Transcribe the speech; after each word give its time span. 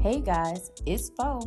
Hey 0.00 0.20
guys, 0.20 0.70
it's 0.86 1.10
Fo. 1.10 1.40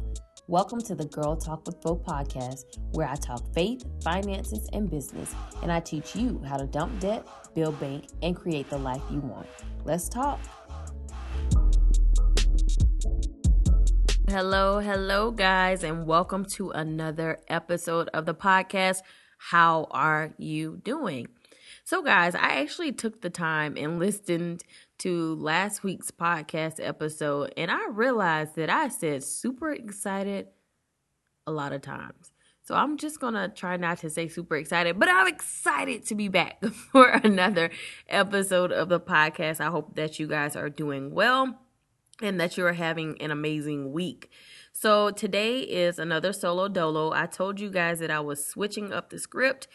Welcome 0.47 0.81
to 0.81 0.95
the 0.95 1.05
Girl 1.05 1.35
Talk 1.35 1.65
with 1.65 1.81
Fo 1.81 1.95
podcast, 1.95 2.63
where 2.91 3.07
I 3.07 3.15
talk 3.15 3.41
faith, 3.53 3.83
finances, 4.03 4.69
and 4.73 4.89
business, 4.89 5.33
and 5.61 5.71
I 5.71 5.79
teach 5.79 6.15
you 6.15 6.41
how 6.45 6.57
to 6.57 6.65
dump 6.65 6.99
debt, 6.99 7.27
build 7.55 7.79
bank, 7.79 8.05
and 8.21 8.35
create 8.35 8.69
the 8.69 8.77
life 8.77 9.01
you 9.09 9.19
want. 9.19 9.47
Let's 9.85 10.07
talk. 10.07 10.39
Hello, 14.29 14.79
hello, 14.79 15.31
guys, 15.31 15.83
and 15.83 16.05
welcome 16.05 16.45
to 16.45 16.71
another 16.71 17.39
episode 17.47 18.09
of 18.13 18.25
the 18.25 18.35
podcast. 18.35 19.01
How 19.37 19.87
are 19.91 20.33
you 20.37 20.79
doing? 20.83 21.27
So, 21.85 22.01
guys, 22.01 22.33
I 22.33 22.61
actually 22.61 22.93
took 22.93 23.21
the 23.21 23.29
time 23.29 23.75
and 23.77 23.99
listened 23.99 24.63
to 24.99 25.35
last 25.35 25.83
week's 25.83 26.11
podcast 26.11 26.75
episode, 26.79 27.53
and 27.57 27.69
I 27.69 27.89
realized 27.89 28.55
that 28.55 28.69
I 28.69 28.87
said 28.87 29.21
super 29.23 29.71
excited 29.71 30.47
a 31.45 31.51
lot 31.51 31.73
of 31.73 31.81
times. 31.81 32.31
So 32.65 32.75
I'm 32.75 32.95
just 32.95 33.19
going 33.19 33.33
to 33.33 33.49
try 33.49 33.75
not 33.75 33.97
to 33.99 34.09
say 34.09 34.29
super 34.29 34.55
excited, 34.55 34.97
but 34.97 35.09
I'm 35.09 35.27
excited 35.27 36.05
to 36.05 36.15
be 36.15 36.29
back 36.29 36.63
for 36.91 37.09
another 37.09 37.69
episode 38.07 38.71
of 38.71 38.87
the 38.87 39.01
podcast. 39.01 39.59
I 39.59 39.69
hope 39.69 39.95
that 39.95 40.17
you 40.17 40.27
guys 40.27 40.55
are 40.55 40.69
doing 40.69 41.13
well 41.13 41.59
and 42.21 42.39
that 42.39 42.55
you're 42.55 42.71
having 42.71 43.21
an 43.21 43.31
amazing 43.31 43.91
week. 43.91 44.31
So 44.71 45.11
today 45.11 45.59
is 45.59 45.99
another 45.99 46.31
solo 46.31 46.69
dolo. 46.69 47.11
I 47.11 47.25
told 47.25 47.59
you 47.59 47.69
guys 47.69 47.99
that 47.99 48.09
I 48.09 48.21
was 48.21 48.45
switching 48.45 48.93
up 48.93 49.09
the 49.09 49.19
script 49.19 49.67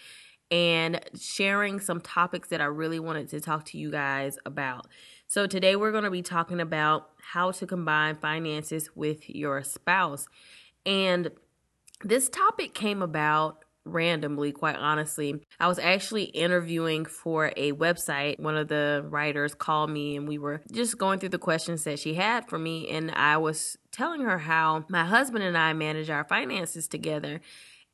and 0.50 1.00
sharing 1.18 1.80
some 1.80 2.00
topics 2.00 2.48
that 2.48 2.60
I 2.60 2.66
really 2.66 3.00
wanted 3.00 3.28
to 3.30 3.40
talk 3.40 3.64
to 3.66 3.78
you 3.78 3.90
guys 3.90 4.38
about. 4.46 4.86
So, 5.26 5.46
today 5.46 5.76
we're 5.76 5.92
going 5.92 6.04
to 6.04 6.10
be 6.10 6.22
talking 6.22 6.60
about 6.60 7.10
how 7.20 7.50
to 7.52 7.66
combine 7.66 8.16
finances 8.16 8.90
with 8.94 9.28
your 9.28 9.62
spouse. 9.62 10.26
And 10.86 11.30
this 12.02 12.28
topic 12.28 12.72
came 12.74 13.02
about 13.02 13.64
randomly, 13.84 14.52
quite 14.52 14.76
honestly. 14.76 15.40
I 15.58 15.68
was 15.68 15.78
actually 15.78 16.24
interviewing 16.24 17.04
for 17.04 17.52
a 17.56 17.72
website. 17.72 18.38
One 18.38 18.56
of 18.56 18.68
the 18.68 19.04
writers 19.08 19.54
called 19.54 19.90
me 19.90 20.16
and 20.16 20.28
we 20.28 20.38
were 20.38 20.62
just 20.72 20.98
going 20.98 21.18
through 21.18 21.30
the 21.30 21.38
questions 21.38 21.84
that 21.84 21.98
she 21.98 22.14
had 22.14 22.48
for 22.48 22.58
me. 22.58 22.88
And 22.88 23.10
I 23.10 23.36
was 23.38 23.76
telling 23.90 24.20
her 24.20 24.38
how 24.38 24.84
my 24.88 25.04
husband 25.04 25.44
and 25.44 25.56
I 25.56 25.72
manage 25.72 26.10
our 26.10 26.24
finances 26.24 26.86
together. 26.86 27.40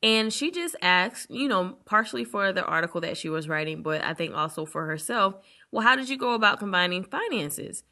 And 0.03 0.31
she 0.31 0.51
just 0.51 0.75
asked, 0.81 1.31
you 1.31 1.47
know, 1.47 1.77
partially 1.85 2.23
for 2.23 2.51
the 2.51 2.63
article 2.63 3.01
that 3.01 3.17
she 3.17 3.29
was 3.29 3.47
writing, 3.47 3.81
but 3.81 4.03
I 4.03 4.13
think 4.13 4.35
also 4.35 4.65
for 4.65 4.85
herself, 4.85 5.35
well, 5.71 5.81
how 5.81 5.95
did 5.95 6.09
you 6.09 6.17
go 6.17 6.33
about 6.33 6.59
combining 6.59 7.03
finances? 7.03 7.83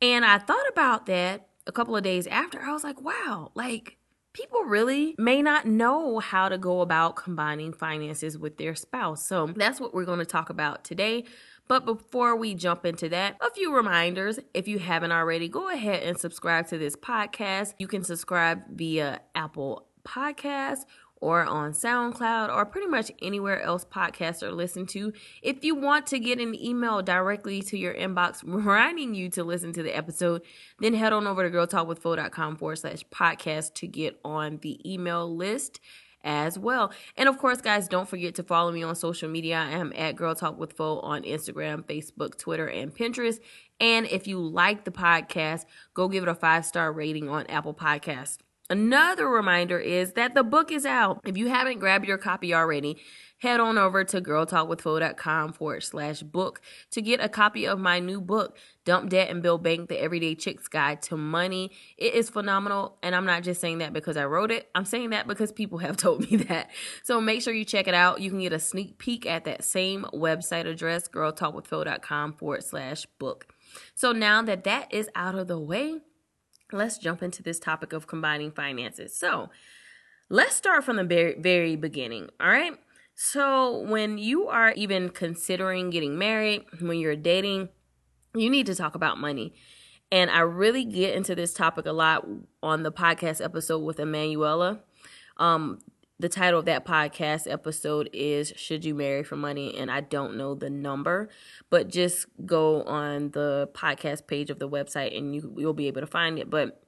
And 0.00 0.24
I 0.24 0.38
thought 0.38 0.68
about 0.70 1.06
that 1.06 1.48
a 1.66 1.72
couple 1.72 1.96
of 1.96 2.02
days 2.02 2.26
after. 2.26 2.60
I 2.60 2.72
was 2.72 2.84
like, 2.84 3.00
wow, 3.00 3.52
like 3.54 3.98
people 4.32 4.62
really 4.62 5.14
may 5.18 5.42
not 5.42 5.66
know 5.66 6.18
how 6.18 6.48
to 6.48 6.58
go 6.58 6.80
about 6.80 7.16
combining 7.16 7.72
finances 7.72 8.38
with 8.38 8.56
their 8.56 8.74
spouse. 8.74 9.24
So 9.26 9.46
that's 9.54 9.80
what 9.80 9.94
we're 9.94 10.04
going 10.04 10.18
to 10.20 10.24
talk 10.24 10.50
about 10.50 10.84
today. 10.84 11.24
But 11.68 11.84
before 11.84 12.34
we 12.36 12.54
jump 12.54 12.84
into 12.84 13.08
that, 13.10 13.36
a 13.40 13.50
few 13.50 13.74
reminders. 13.74 14.38
If 14.52 14.68
you 14.68 14.78
haven't 14.78 15.12
already, 15.12 15.48
go 15.48 15.70
ahead 15.70 16.02
and 16.02 16.18
subscribe 16.18 16.66
to 16.68 16.78
this 16.78 16.96
podcast. 16.96 17.74
You 17.78 17.86
can 17.86 18.02
subscribe 18.02 18.62
via 18.70 19.20
Apple 19.34 19.86
Podcasts 20.04 20.84
or 21.22 21.44
on 21.44 21.70
SoundCloud 21.72 22.54
or 22.54 22.66
pretty 22.66 22.88
much 22.88 23.12
anywhere 23.22 23.62
else 23.62 23.84
podcasts 23.84 24.42
are 24.42 24.50
listened 24.50 24.88
to. 24.90 25.12
If 25.40 25.64
you 25.64 25.76
want 25.76 26.08
to 26.08 26.18
get 26.18 26.40
an 26.40 26.54
email 26.54 27.00
directly 27.00 27.62
to 27.62 27.78
your 27.78 27.94
inbox 27.94 28.42
reminding 28.44 29.14
you 29.14 29.30
to 29.30 29.44
listen 29.44 29.72
to 29.74 29.84
the 29.84 29.96
episode, 29.96 30.42
then 30.80 30.94
head 30.94 31.12
on 31.12 31.28
over 31.28 31.48
to 31.48 31.56
girltalkwithfo.com 31.56 32.56
forward 32.56 32.76
slash 32.76 33.04
podcast 33.12 33.74
to 33.74 33.86
get 33.86 34.18
on 34.24 34.58
the 34.62 34.80
email 34.90 35.34
list 35.34 35.78
as 36.24 36.58
well. 36.58 36.92
And 37.16 37.28
of 37.28 37.38
course, 37.38 37.60
guys, 37.60 37.86
don't 37.86 38.08
forget 38.08 38.34
to 38.36 38.42
follow 38.42 38.72
me 38.72 38.82
on 38.82 38.96
social 38.96 39.28
media. 39.28 39.58
I 39.58 39.70
am 39.70 39.92
at 39.94 40.16
Girl 40.16 40.34
Talk 40.34 40.58
with 40.58 40.72
Fo 40.72 40.98
on 41.00 41.22
Instagram, 41.22 41.84
Facebook, 41.84 42.36
Twitter, 42.36 42.66
and 42.66 42.94
Pinterest. 42.94 43.38
And 43.80 44.06
if 44.06 44.26
you 44.26 44.40
like 44.40 44.84
the 44.84 44.90
podcast, 44.90 45.66
go 45.94 46.08
give 46.08 46.24
it 46.24 46.28
a 46.28 46.34
five 46.34 46.66
star 46.66 46.92
rating 46.92 47.28
on 47.28 47.46
Apple 47.46 47.74
Podcasts. 47.74 48.38
Another 48.72 49.28
reminder 49.28 49.78
is 49.78 50.14
that 50.14 50.34
the 50.34 50.42
book 50.42 50.72
is 50.72 50.86
out. 50.86 51.20
If 51.26 51.36
you 51.36 51.50
haven't 51.50 51.78
grabbed 51.78 52.06
your 52.06 52.16
copy 52.16 52.54
already, 52.54 52.96
head 53.36 53.60
on 53.60 53.76
over 53.76 54.02
to 54.02 54.18
girltalkwithfo.com 54.22 55.52
forward 55.52 55.82
slash 55.82 56.22
book 56.22 56.62
to 56.92 57.02
get 57.02 57.20
a 57.22 57.28
copy 57.28 57.66
of 57.66 57.78
my 57.78 57.98
new 57.98 58.18
book, 58.18 58.56
Dump 58.86 59.10
Debt 59.10 59.28
and 59.28 59.42
Build 59.42 59.62
Bank, 59.62 59.90
The 59.90 60.00
Everyday 60.02 60.34
Chick's 60.36 60.68
Guide 60.68 61.02
to 61.02 61.18
Money. 61.18 61.72
It 61.98 62.14
is 62.14 62.30
phenomenal, 62.30 62.96
and 63.02 63.14
I'm 63.14 63.26
not 63.26 63.42
just 63.42 63.60
saying 63.60 63.76
that 63.78 63.92
because 63.92 64.16
I 64.16 64.24
wrote 64.24 64.50
it. 64.50 64.70
I'm 64.74 64.86
saying 64.86 65.10
that 65.10 65.28
because 65.28 65.52
people 65.52 65.76
have 65.76 65.96
told 65.98 66.30
me 66.30 66.38
that. 66.38 66.70
So 67.02 67.20
make 67.20 67.42
sure 67.42 67.52
you 67.52 67.66
check 67.66 67.88
it 67.88 67.94
out. 67.94 68.22
You 68.22 68.30
can 68.30 68.40
get 68.40 68.54
a 68.54 68.58
sneak 68.58 68.96
peek 68.96 69.26
at 69.26 69.44
that 69.44 69.64
same 69.64 70.06
website 70.14 70.66
address, 70.66 71.08
girltalkwithfo.com 71.08 72.32
forward 72.32 72.64
slash 72.64 73.04
book. 73.18 73.54
So 73.94 74.12
now 74.12 74.40
that 74.40 74.64
that 74.64 74.94
is 74.94 75.10
out 75.14 75.34
of 75.34 75.46
the 75.46 75.58
way, 75.58 76.00
let's 76.72 76.98
jump 76.98 77.22
into 77.22 77.42
this 77.42 77.58
topic 77.58 77.92
of 77.92 78.06
combining 78.06 78.50
finances. 78.50 79.16
So, 79.16 79.50
let's 80.28 80.56
start 80.56 80.84
from 80.84 80.96
the 80.96 81.04
very, 81.04 81.40
very 81.40 81.76
beginning. 81.76 82.30
All 82.40 82.48
right. 82.48 82.72
So, 83.14 83.80
when 83.80 84.18
you 84.18 84.48
are 84.48 84.72
even 84.72 85.10
considering 85.10 85.90
getting 85.90 86.18
married, 86.18 86.64
when 86.80 86.98
you're 86.98 87.16
dating, 87.16 87.68
you 88.34 88.48
need 88.50 88.66
to 88.66 88.74
talk 88.74 88.94
about 88.94 89.18
money. 89.18 89.54
And 90.10 90.30
I 90.30 90.40
really 90.40 90.84
get 90.84 91.14
into 91.14 91.34
this 91.34 91.54
topic 91.54 91.86
a 91.86 91.92
lot 91.92 92.26
on 92.62 92.82
the 92.82 92.92
podcast 92.92 93.42
episode 93.42 93.78
with 93.78 93.98
Emanuela. 93.98 94.80
Um, 95.38 95.78
the 96.22 96.28
title 96.28 96.60
of 96.60 96.66
that 96.66 96.86
podcast 96.86 97.50
episode 97.50 98.08
is 98.12 98.52
Should 98.54 98.84
You 98.84 98.94
Marry 98.94 99.24
for 99.24 99.34
Money? 99.34 99.76
And 99.76 99.90
I 99.90 100.00
don't 100.02 100.36
know 100.36 100.54
the 100.54 100.70
number, 100.70 101.28
but 101.68 101.88
just 101.88 102.26
go 102.46 102.84
on 102.84 103.32
the 103.32 103.68
podcast 103.74 104.28
page 104.28 104.48
of 104.48 104.60
the 104.60 104.68
website 104.68 105.18
and 105.18 105.34
you, 105.34 105.52
you'll 105.58 105.74
be 105.74 105.88
able 105.88 106.00
to 106.00 106.06
find 106.06 106.38
it. 106.38 106.48
But 106.48 106.80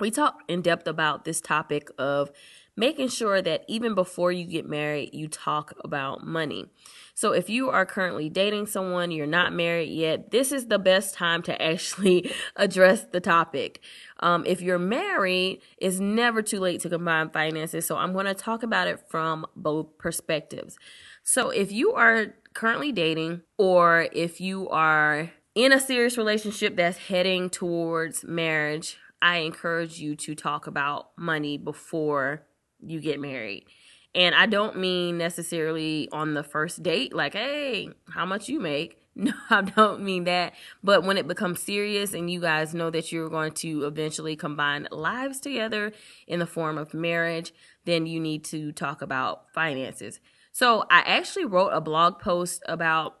we 0.00 0.10
talk 0.10 0.40
in 0.48 0.62
depth 0.62 0.88
about 0.88 1.24
this 1.24 1.40
topic 1.40 1.90
of 1.96 2.32
making 2.76 3.06
sure 3.06 3.40
that 3.40 3.64
even 3.68 3.94
before 3.94 4.32
you 4.32 4.44
get 4.44 4.68
married, 4.68 5.10
you 5.12 5.28
talk 5.28 5.74
about 5.84 6.26
money. 6.26 6.66
So 7.14 7.32
if 7.32 7.48
you 7.48 7.68
are 7.70 7.86
currently 7.86 8.28
dating 8.28 8.66
someone, 8.66 9.12
you're 9.12 9.26
not 9.26 9.52
married 9.52 9.90
yet, 9.90 10.32
this 10.32 10.50
is 10.50 10.66
the 10.66 10.78
best 10.78 11.14
time 11.14 11.42
to 11.42 11.62
actually 11.62 12.32
address 12.56 13.04
the 13.04 13.20
topic. 13.20 13.80
Um, 14.22 14.44
if 14.46 14.62
you're 14.62 14.78
married, 14.78 15.60
it's 15.76 15.98
never 15.98 16.40
too 16.42 16.60
late 16.60 16.80
to 16.82 16.88
combine 16.88 17.28
finances. 17.30 17.86
So 17.86 17.96
I'm 17.96 18.12
going 18.12 18.26
to 18.26 18.34
talk 18.34 18.62
about 18.62 18.86
it 18.86 19.00
from 19.10 19.44
both 19.56 19.98
perspectives. 19.98 20.78
So 21.24 21.50
if 21.50 21.72
you 21.72 21.92
are 21.92 22.34
currently 22.54 22.92
dating, 22.92 23.42
or 23.58 24.08
if 24.12 24.40
you 24.40 24.68
are 24.68 25.32
in 25.54 25.72
a 25.72 25.80
serious 25.80 26.16
relationship 26.16 26.76
that's 26.76 26.98
heading 26.98 27.50
towards 27.50 28.24
marriage, 28.24 28.96
I 29.20 29.38
encourage 29.38 29.98
you 29.98 30.14
to 30.16 30.34
talk 30.34 30.66
about 30.66 31.10
money 31.18 31.58
before 31.58 32.42
you 32.80 33.00
get 33.00 33.20
married. 33.20 33.66
And 34.14 34.34
I 34.34 34.46
don't 34.46 34.78
mean 34.78 35.18
necessarily 35.18 36.08
on 36.12 36.34
the 36.34 36.42
first 36.42 36.82
date, 36.82 37.14
like, 37.14 37.32
hey, 37.32 37.90
how 38.10 38.26
much 38.26 38.48
you 38.48 38.60
make? 38.60 39.01
No, 39.14 39.32
I 39.50 39.62
don't 39.62 40.02
mean 40.02 40.24
that. 40.24 40.54
But 40.82 41.04
when 41.04 41.18
it 41.18 41.28
becomes 41.28 41.60
serious 41.60 42.14
and 42.14 42.30
you 42.30 42.40
guys 42.40 42.74
know 42.74 42.90
that 42.90 43.12
you're 43.12 43.28
going 43.28 43.52
to 43.52 43.84
eventually 43.84 44.36
combine 44.36 44.88
lives 44.90 45.40
together 45.40 45.92
in 46.26 46.38
the 46.38 46.46
form 46.46 46.78
of 46.78 46.94
marriage, 46.94 47.52
then 47.84 48.06
you 48.06 48.20
need 48.20 48.44
to 48.44 48.72
talk 48.72 49.02
about 49.02 49.50
finances. 49.52 50.20
So 50.52 50.84
I 50.90 51.00
actually 51.00 51.46
wrote 51.46 51.70
a 51.70 51.80
blog 51.80 52.18
post 52.18 52.62
about 52.66 53.18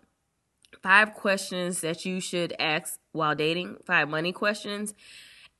five 0.82 1.14
questions 1.14 1.80
that 1.80 2.04
you 2.04 2.20
should 2.20 2.54
ask 2.58 2.98
while 3.12 3.34
dating, 3.34 3.76
five 3.86 4.08
money 4.08 4.32
questions. 4.32 4.94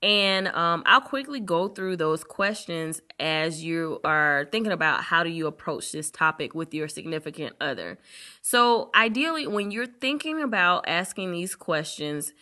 And 0.02 0.48
um, 0.48 0.82
I'll 0.84 1.00
quickly 1.00 1.38
go 1.38 1.69
through 1.69 1.96
those 1.96 2.25
questions 2.25 3.00
as 3.20 3.62
you 3.62 4.00
are 4.02 4.49
thinking 4.50 4.72
about 4.72 5.04
how 5.04 5.22
do 5.22 5.31
you 5.31 5.46
approach 5.46 5.93
this 5.93 6.10
topic 6.10 6.54
with 6.54 6.75
your 6.75 6.88
significant 6.88 7.54
other. 7.60 7.99
So, 8.40 8.90
ideally, 8.96 9.46
when 9.46 9.70
you're 9.70 9.87
thinking 9.87 10.43
about 10.43 10.88
asking 10.88 11.31
these 11.31 11.54
questions 11.54 12.32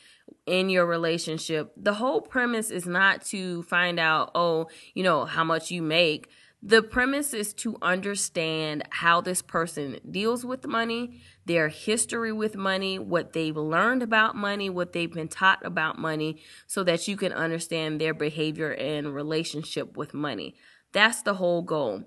in 0.47 0.71
your 0.71 0.87
relationship, 0.87 1.73
the 1.77 1.95
whole 1.95 2.23
premise 2.23 2.71
is 2.71 2.87
not 2.87 3.25
to 3.27 3.63
find 3.65 4.01
out, 4.01 4.31
oh, 4.35 4.69
you 4.95 5.03
know, 5.03 5.27
how 5.27 5.45
much 5.45 5.71
you 5.71 5.83
make. 5.83 6.31
The 6.63 6.83
premise 6.83 7.33
is 7.33 7.55
to 7.55 7.77
understand 7.81 8.85
how 8.91 9.23
this 9.23 9.41
person 9.41 9.99
deals 10.11 10.45
with 10.45 10.67
money, 10.67 11.21
their 11.51 11.69
history 11.69 12.31
with 12.31 12.55
money, 12.55 12.97
what 12.97 13.33
they've 13.33 13.57
learned 13.57 14.05
about 14.05 14.37
money, 14.37 14.71
what 14.71 14.93
they've 14.93 15.13
been 15.13 15.27
taught 15.27 15.59
about 15.67 15.99
money, 15.99 16.41
so 16.69 16.85
that 16.85 17.09
you 17.09 17.17
can 17.17 17.33
understand 17.33 18.01
their 18.01 18.15
behavior 18.15 18.73
and 18.73 19.13
relationship 19.13 19.97
with 19.97 20.15
money. 20.15 20.55
That's 20.93 21.23
the 21.23 21.35
whole 21.35 21.63
goal. 21.63 22.05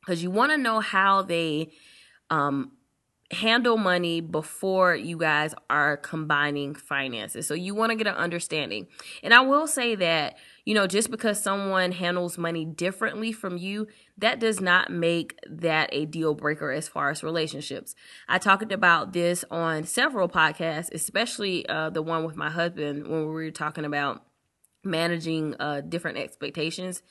Because 0.00 0.22
you 0.22 0.30
want 0.30 0.52
to 0.52 0.56
know 0.56 0.80
how 0.80 1.20
they 1.20 1.70
um, 2.30 2.72
handle 3.30 3.76
money 3.76 4.22
before 4.22 4.96
you 4.96 5.18
guys 5.18 5.54
are 5.68 5.98
combining 5.98 6.74
finances. 6.74 7.46
So 7.46 7.52
you 7.52 7.74
want 7.74 7.90
to 7.90 7.96
get 7.96 8.06
an 8.06 8.14
understanding. 8.14 8.86
And 9.22 9.34
I 9.34 9.42
will 9.42 9.66
say 9.66 9.96
that, 9.96 10.38
you 10.68 10.74
know, 10.74 10.86
just 10.86 11.10
because 11.10 11.42
someone 11.42 11.92
handles 11.92 12.36
money 12.36 12.66
differently 12.66 13.32
from 13.32 13.56
you, 13.56 13.86
that 14.18 14.38
does 14.38 14.60
not 14.60 14.90
make 14.90 15.38
that 15.48 15.88
a 15.92 16.04
deal 16.04 16.34
breaker 16.34 16.70
as 16.70 16.86
far 16.86 17.08
as 17.08 17.22
relationships. 17.22 17.94
I 18.28 18.36
talked 18.36 18.70
about 18.70 19.14
this 19.14 19.46
on 19.50 19.84
several 19.84 20.28
podcasts, 20.28 20.92
especially 20.92 21.66
uh, 21.70 21.88
the 21.88 22.02
one 22.02 22.24
with 22.24 22.36
my 22.36 22.50
husband 22.50 23.06
when 23.06 23.20
we 23.20 23.32
were 23.32 23.50
talking 23.50 23.86
about 23.86 24.26
managing 24.84 25.54
uh, 25.58 25.80
different 25.80 26.18
expectations 26.18 27.02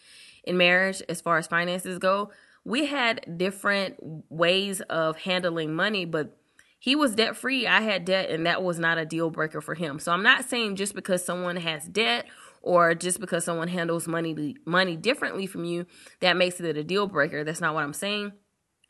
in 0.43 0.55
marriage 0.55 1.01
as 1.09 1.19
far 1.19 1.39
as 1.39 1.47
finances 1.47 1.97
go 1.97 2.29
we 2.67 2.85
had 2.85 3.37
different 3.37 3.95
ways 4.29 4.81
of 4.81 5.19
handling 5.19 5.73
money, 5.73 6.03
but 6.03 6.37
he 6.77 6.97
was 6.97 7.15
debt 7.15 7.37
free. 7.37 7.65
I 7.65 7.79
had 7.79 8.03
debt, 8.03 8.29
and 8.29 8.45
that 8.45 8.61
was 8.61 8.77
not 8.77 8.97
a 8.97 9.05
deal 9.05 9.29
breaker 9.29 9.61
for 9.61 9.73
him. 9.73 9.99
So 9.99 10.11
I'm 10.11 10.21
not 10.21 10.49
saying 10.49 10.75
just 10.75 10.93
because 10.93 11.23
someone 11.23 11.55
has 11.55 11.85
debt 11.85 12.25
or 12.61 12.95
just 12.95 13.19
because 13.19 13.45
someone 13.45 13.67
handles 13.67 14.07
money 14.07 14.55
money 14.65 14.95
differently 14.95 15.45
from 15.45 15.65
you 15.65 15.85
that 16.19 16.37
makes 16.37 16.59
it 16.59 16.77
a 16.77 16.83
deal 16.83 17.07
breaker. 17.07 17.43
That's 17.43 17.61
not 17.61 17.73
what 17.73 17.83
I'm 17.83 17.93
saying. 17.93 18.33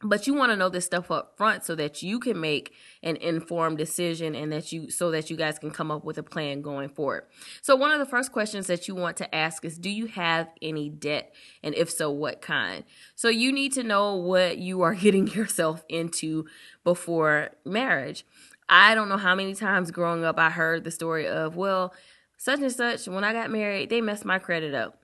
But 0.03 0.27
you 0.27 0.35
want 0.35 0.51
to 0.51 0.55
know 0.55 0.69
this 0.69 0.85
stuff 0.85 1.09
up 1.09 1.35
front 1.37 1.63
so 1.63 1.73
that 1.73 2.03
you 2.03 2.19
can 2.19 2.39
make 2.39 2.71
an 3.01 3.15
informed 3.15 3.79
decision 3.79 4.35
and 4.35 4.51
that 4.51 4.71
you 4.71 4.91
so 4.91 5.09
that 5.09 5.31
you 5.31 5.35
guys 5.35 5.57
can 5.57 5.71
come 5.71 5.89
up 5.89 6.05
with 6.05 6.19
a 6.19 6.23
plan 6.23 6.61
going 6.61 6.89
forward. 6.89 7.23
So 7.63 7.75
one 7.75 7.91
of 7.91 7.97
the 7.97 8.05
first 8.05 8.31
questions 8.31 8.67
that 8.67 8.87
you 8.87 8.93
want 8.93 9.17
to 9.17 9.35
ask 9.35 9.65
is 9.65 9.79
do 9.79 9.89
you 9.89 10.05
have 10.05 10.49
any 10.61 10.89
debt? 10.89 11.33
And 11.63 11.73
if 11.73 11.89
so 11.89 12.11
what 12.11 12.43
kind? 12.43 12.83
So 13.15 13.27
you 13.27 13.51
need 13.51 13.73
to 13.73 13.81
know 13.81 14.15
what 14.15 14.59
you 14.59 14.83
are 14.83 14.93
getting 15.07 15.27
yourself 15.27 15.83
into 15.89 16.45
before 16.83 17.49
marriage. 17.65 18.23
I 18.69 18.93
don't 18.93 19.09
know 19.09 19.17
how 19.17 19.33
many 19.33 19.55
times 19.55 19.91
growing 19.91 20.25
up 20.25 20.37
i 20.37 20.49
heard 20.49 20.83
the 20.83 20.91
story 20.91 21.25
of 21.25 21.55
well 21.55 21.93
such 22.37 22.59
and 22.59 22.71
such 22.71 23.07
when 23.07 23.23
i 23.23 23.33
got 23.33 23.51
married 23.51 23.89
they 23.89 24.01
messed 24.01 24.25
my 24.25 24.39
credit 24.39 24.73
up 24.73 25.03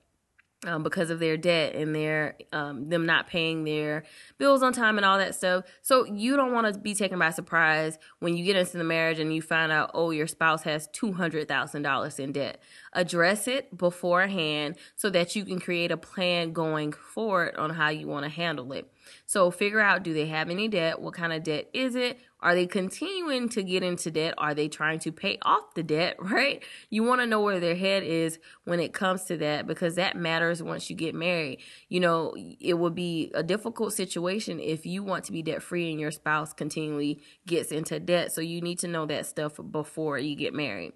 um, 0.66 0.82
because 0.82 1.10
of 1.10 1.18
their 1.18 1.36
debt 1.36 1.74
and 1.74 1.94
their 1.94 2.36
um, 2.52 2.88
them 2.88 3.06
not 3.06 3.26
paying 3.26 3.64
their 3.64 4.04
bills 4.38 4.62
on 4.62 4.72
time 4.72 4.96
and 4.96 5.04
all 5.04 5.18
that 5.18 5.34
stuff. 5.34 5.64
So 5.82 6.04
you 6.04 6.36
don't 6.36 6.52
want 6.52 6.72
to 6.72 6.78
be 6.78 6.94
taken 6.94 7.18
by 7.18 7.30
surprise 7.30 7.98
when 8.20 8.36
you 8.36 8.44
get 8.44 8.56
into 8.56 8.78
the 8.78 8.84
marriage 8.84 9.18
and 9.18 9.34
you 9.34 9.42
find 9.42 9.72
out, 9.72 9.90
oh, 9.94 10.10
your 10.10 10.26
spouse 10.26 10.62
has 10.62 10.88
two 10.88 11.12
hundred 11.12 11.48
thousand 11.48 11.82
dollars 11.82 12.18
in 12.18 12.32
debt. 12.32 12.60
Address 12.92 13.48
it 13.48 13.76
beforehand 13.76 14.76
so 14.96 15.10
that 15.10 15.36
you 15.36 15.44
can 15.44 15.60
create 15.60 15.90
a 15.90 15.96
plan 15.96 16.52
going 16.52 16.92
forward 16.92 17.56
on 17.56 17.70
how 17.70 17.88
you 17.88 18.06
want 18.06 18.24
to 18.24 18.30
handle 18.30 18.72
it. 18.72 18.90
So 19.26 19.50
figure 19.50 19.80
out 19.80 20.02
do 20.02 20.14
they 20.14 20.26
have 20.26 20.50
any 20.50 20.68
debt? 20.68 21.00
What 21.00 21.14
kind 21.14 21.32
of 21.32 21.42
debt 21.42 21.68
is 21.72 21.94
it? 21.94 22.18
Are 22.44 22.54
they 22.54 22.66
continuing 22.66 23.48
to 23.48 23.62
get 23.62 23.82
into 23.82 24.10
debt? 24.10 24.34
Are 24.36 24.54
they 24.54 24.68
trying 24.68 24.98
to 25.00 25.10
pay 25.10 25.38
off 25.42 25.72
the 25.74 25.82
debt, 25.82 26.16
right? 26.20 26.62
You 26.90 27.02
want 27.02 27.22
to 27.22 27.26
know 27.26 27.40
where 27.40 27.58
their 27.58 27.74
head 27.74 28.02
is 28.02 28.38
when 28.64 28.80
it 28.80 28.92
comes 28.92 29.24
to 29.24 29.38
that 29.38 29.66
because 29.66 29.94
that 29.94 30.14
matters 30.14 30.62
once 30.62 30.90
you 30.90 30.94
get 30.94 31.14
married. 31.14 31.60
You 31.88 32.00
know, 32.00 32.34
it 32.60 32.74
would 32.74 32.94
be 32.94 33.32
a 33.34 33.42
difficult 33.42 33.94
situation 33.94 34.60
if 34.60 34.84
you 34.84 35.02
want 35.02 35.24
to 35.24 35.32
be 35.32 35.42
debt 35.42 35.62
free 35.62 35.90
and 35.90 35.98
your 35.98 36.10
spouse 36.10 36.52
continually 36.52 37.22
gets 37.46 37.72
into 37.72 37.98
debt. 37.98 38.30
So 38.30 38.42
you 38.42 38.60
need 38.60 38.78
to 38.80 38.88
know 38.88 39.06
that 39.06 39.24
stuff 39.24 39.58
before 39.70 40.18
you 40.18 40.36
get 40.36 40.52
married. 40.52 40.92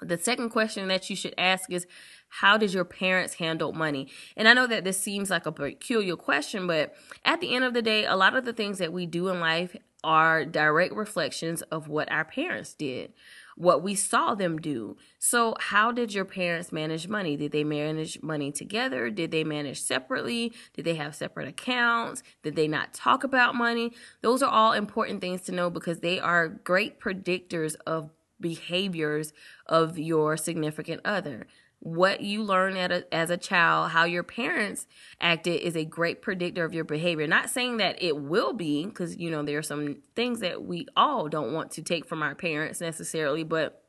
The 0.00 0.18
second 0.18 0.50
question 0.50 0.88
that 0.88 1.08
you 1.08 1.14
should 1.14 1.34
ask 1.38 1.70
is 1.70 1.86
how 2.28 2.56
did 2.56 2.74
your 2.74 2.84
parents 2.84 3.34
handle 3.34 3.72
money? 3.72 4.08
And 4.36 4.48
I 4.48 4.54
know 4.54 4.66
that 4.66 4.82
this 4.82 4.98
seems 4.98 5.30
like 5.30 5.46
a 5.46 5.52
peculiar 5.52 6.16
question, 6.16 6.66
but 6.66 6.94
at 7.24 7.40
the 7.40 7.54
end 7.54 7.64
of 7.64 7.72
the 7.72 7.82
day, 7.82 8.04
a 8.04 8.16
lot 8.16 8.34
of 8.34 8.44
the 8.44 8.52
things 8.52 8.78
that 8.78 8.92
we 8.92 9.06
do 9.06 9.28
in 9.28 9.38
life 9.38 9.76
are 10.04 10.44
direct 10.44 10.94
reflections 10.94 11.62
of 11.62 11.88
what 11.88 12.10
our 12.10 12.24
parents 12.24 12.74
did, 12.74 13.12
what 13.56 13.82
we 13.82 13.94
saw 13.94 14.34
them 14.34 14.58
do. 14.58 14.96
So, 15.18 15.54
how 15.58 15.92
did 15.92 16.14
your 16.14 16.24
parents 16.24 16.72
manage 16.72 17.08
money? 17.08 17.36
Did 17.36 17.52
they 17.52 17.64
manage 17.64 18.22
money 18.22 18.50
together? 18.50 19.10
Did 19.10 19.30
they 19.30 19.44
manage 19.44 19.80
separately? 19.80 20.52
Did 20.74 20.84
they 20.84 20.94
have 20.94 21.14
separate 21.14 21.48
accounts? 21.48 22.22
Did 22.42 22.56
they 22.56 22.68
not 22.68 22.94
talk 22.94 23.24
about 23.24 23.54
money? 23.54 23.92
Those 24.22 24.42
are 24.42 24.50
all 24.50 24.72
important 24.72 25.20
things 25.20 25.42
to 25.42 25.52
know 25.52 25.70
because 25.70 26.00
they 26.00 26.18
are 26.18 26.48
great 26.48 27.00
predictors 27.00 27.76
of 27.86 28.10
behaviors 28.40 29.32
of 29.66 29.98
your 29.98 30.36
significant 30.36 31.00
other. 31.04 31.46
What 31.84 32.20
you 32.20 32.44
learn 32.44 32.76
a, 32.76 33.02
as 33.12 33.28
a 33.28 33.36
child, 33.36 33.90
how 33.90 34.04
your 34.04 34.22
parents 34.22 34.86
acted, 35.20 35.62
is 35.62 35.76
a 35.76 35.84
great 35.84 36.22
predictor 36.22 36.64
of 36.64 36.72
your 36.72 36.84
behavior. 36.84 37.26
Not 37.26 37.50
saying 37.50 37.78
that 37.78 38.00
it 38.00 38.16
will 38.16 38.52
be, 38.52 38.86
because, 38.86 39.16
you 39.16 39.32
know, 39.32 39.42
there 39.42 39.58
are 39.58 39.62
some 39.62 39.96
things 40.14 40.38
that 40.40 40.62
we 40.62 40.86
all 40.94 41.28
don't 41.28 41.52
want 41.52 41.72
to 41.72 41.82
take 41.82 42.06
from 42.06 42.22
our 42.22 42.36
parents 42.36 42.80
necessarily, 42.80 43.42
but 43.42 43.82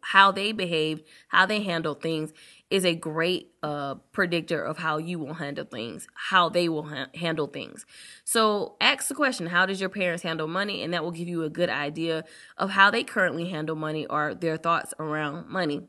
how 0.00 0.30
they 0.30 0.52
behave, 0.52 1.02
how 1.26 1.44
they 1.44 1.60
handle 1.60 1.94
things 1.94 2.32
is 2.70 2.84
a 2.84 2.94
great 2.94 3.50
uh, 3.64 3.96
predictor 4.12 4.62
of 4.62 4.78
how 4.78 4.98
you 4.98 5.18
will 5.18 5.34
handle 5.34 5.64
things, 5.64 6.06
how 6.14 6.48
they 6.48 6.68
will 6.68 6.84
ha- 6.84 7.08
handle 7.16 7.48
things. 7.48 7.84
So 8.24 8.76
ask 8.80 9.08
the 9.08 9.14
question, 9.14 9.46
how 9.48 9.66
does 9.66 9.80
your 9.80 9.90
parents 9.90 10.22
handle 10.22 10.46
money? 10.46 10.82
And 10.82 10.94
that 10.94 11.02
will 11.02 11.10
give 11.10 11.28
you 11.28 11.42
a 11.42 11.50
good 11.50 11.68
idea 11.68 12.24
of 12.56 12.70
how 12.70 12.92
they 12.92 13.02
currently 13.02 13.50
handle 13.50 13.74
money 13.74 14.06
or 14.06 14.36
their 14.36 14.56
thoughts 14.56 14.94
around 15.00 15.48
money. 15.48 15.88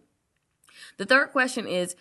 The 0.98 1.06
third 1.06 1.32
question 1.32 1.68
is, 1.68 1.96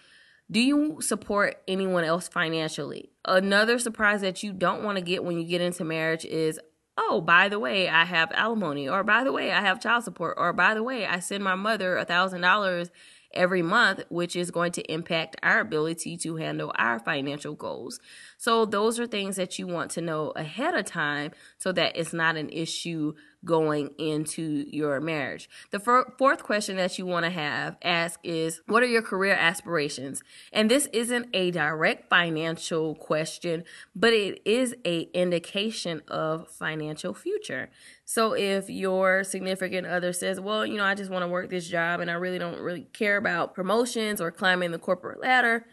do 0.50 0.60
you 0.60 1.00
support 1.00 1.62
anyone 1.66 2.04
else 2.04 2.28
financially? 2.28 3.10
Another 3.24 3.78
surprise 3.78 4.20
that 4.20 4.42
you 4.42 4.52
don't 4.52 4.84
want 4.84 4.98
to 4.98 5.04
get 5.04 5.24
when 5.24 5.38
you 5.38 5.44
get 5.44 5.62
into 5.62 5.84
marriage 5.84 6.24
is, 6.24 6.60
oh, 6.98 7.20
by 7.20 7.48
the 7.48 7.58
way, 7.58 7.88
I 7.88 8.04
have 8.04 8.30
alimony, 8.32 8.88
or 8.88 9.02
by 9.02 9.24
the 9.24 9.32
way, 9.32 9.52
I 9.52 9.62
have 9.62 9.80
child 9.80 10.04
support, 10.04 10.36
or 10.38 10.52
by 10.52 10.74
the 10.74 10.82
way, 10.82 11.06
I 11.06 11.20
send 11.20 11.42
my 11.42 11.54
mother 11.54 11.96
a 11.96 12.04
thousand 12.04 12.42
dollars 12.42 12.90
every 13.32 13.62
month, 13.62 14.04
which 14.10 14.36
is 14.36 14.50
going 14.50 14.72
to 14.72 14.92
impact 14.92 15.36
our 15.42 15.60
ability 15.60 16.16
to 16.18 16.36
handle 16.36 16.72
our 16.76 17.00
financial 17.00 17.54
goals. 17.54 17.98
So, 18.38 18.64
those 18.64 19.00
are 19.00 19.06
things 19.06 19.36
that 19.36 19.58
you 19.58 19.66
want 19.66 19.90
to 19.92 20.00
know 20.00 20.30
ahead 20.36 20.74
of 20.74 20.84
time 20.84 21.32
so 21.58 21.72
that 21.72 21.96
it's 21.96 22.12
not 22.12 22.36
an 22.36 22.50
issue 22.50 23.14
going 23.44 23.90
into 23.98 24.64
your 24.70 25.00
marriage. 25.00 25.48
The 25.70 25.80
fourth 25.80 26.42
question 26.42 26.76
that 26.76 26.98
you 26.98 27.06
want 27.06 27.24
to 27.24 27.30
have 27.30 27.76
ask 27.82 28.18
is 28.22 28.60
what 28.66 28.82
are 28.82 28.86
your 28.86 29.02
career 29.02 29.34
aspirations? 29.34 30.22
And 30.52 30.70
this 30.70 30.88
isn't 30.92 31.28
a 31.34 31.50
direct 31.50 32.08
financial 32.08 32.94
question, 32.94 33.64
but 33.94 34.12
it 34.12 34.40
is 34.44 34.74
a 34.84 35.02
indication 35.12 36.02
of 36.08 36.48
financial 36.48 37.14
future. 37.14 37.70
So 38.04 38.34
if 38.34 38.68
your 38.68 39.24
significant 39.24 39.86
other 39.86 40.12
says, 40.12 40.40
"Well, 40.40 40.66
you 40.66 40.76
know, 40.76 40.84
I 40.84 40.94
just 40.94 41.10
want 41.10 41.22
to 41.22 41.28
work 41.28 41.50
this 41.50 41.68
job 41.68 42.00
and 42.00 42.10
I 42.10 42.14
really 42.14 42.38
don't 42.38 42.60
really 42.60 42.86
care 42.92 43.16
about 43.16 43.54
promotions 43.54 44.20
or 44.20 44.30
climbing 44.30 44.72
the 44.72 44.78
corporate 44.78 45.20
ladder," 45.20 45.66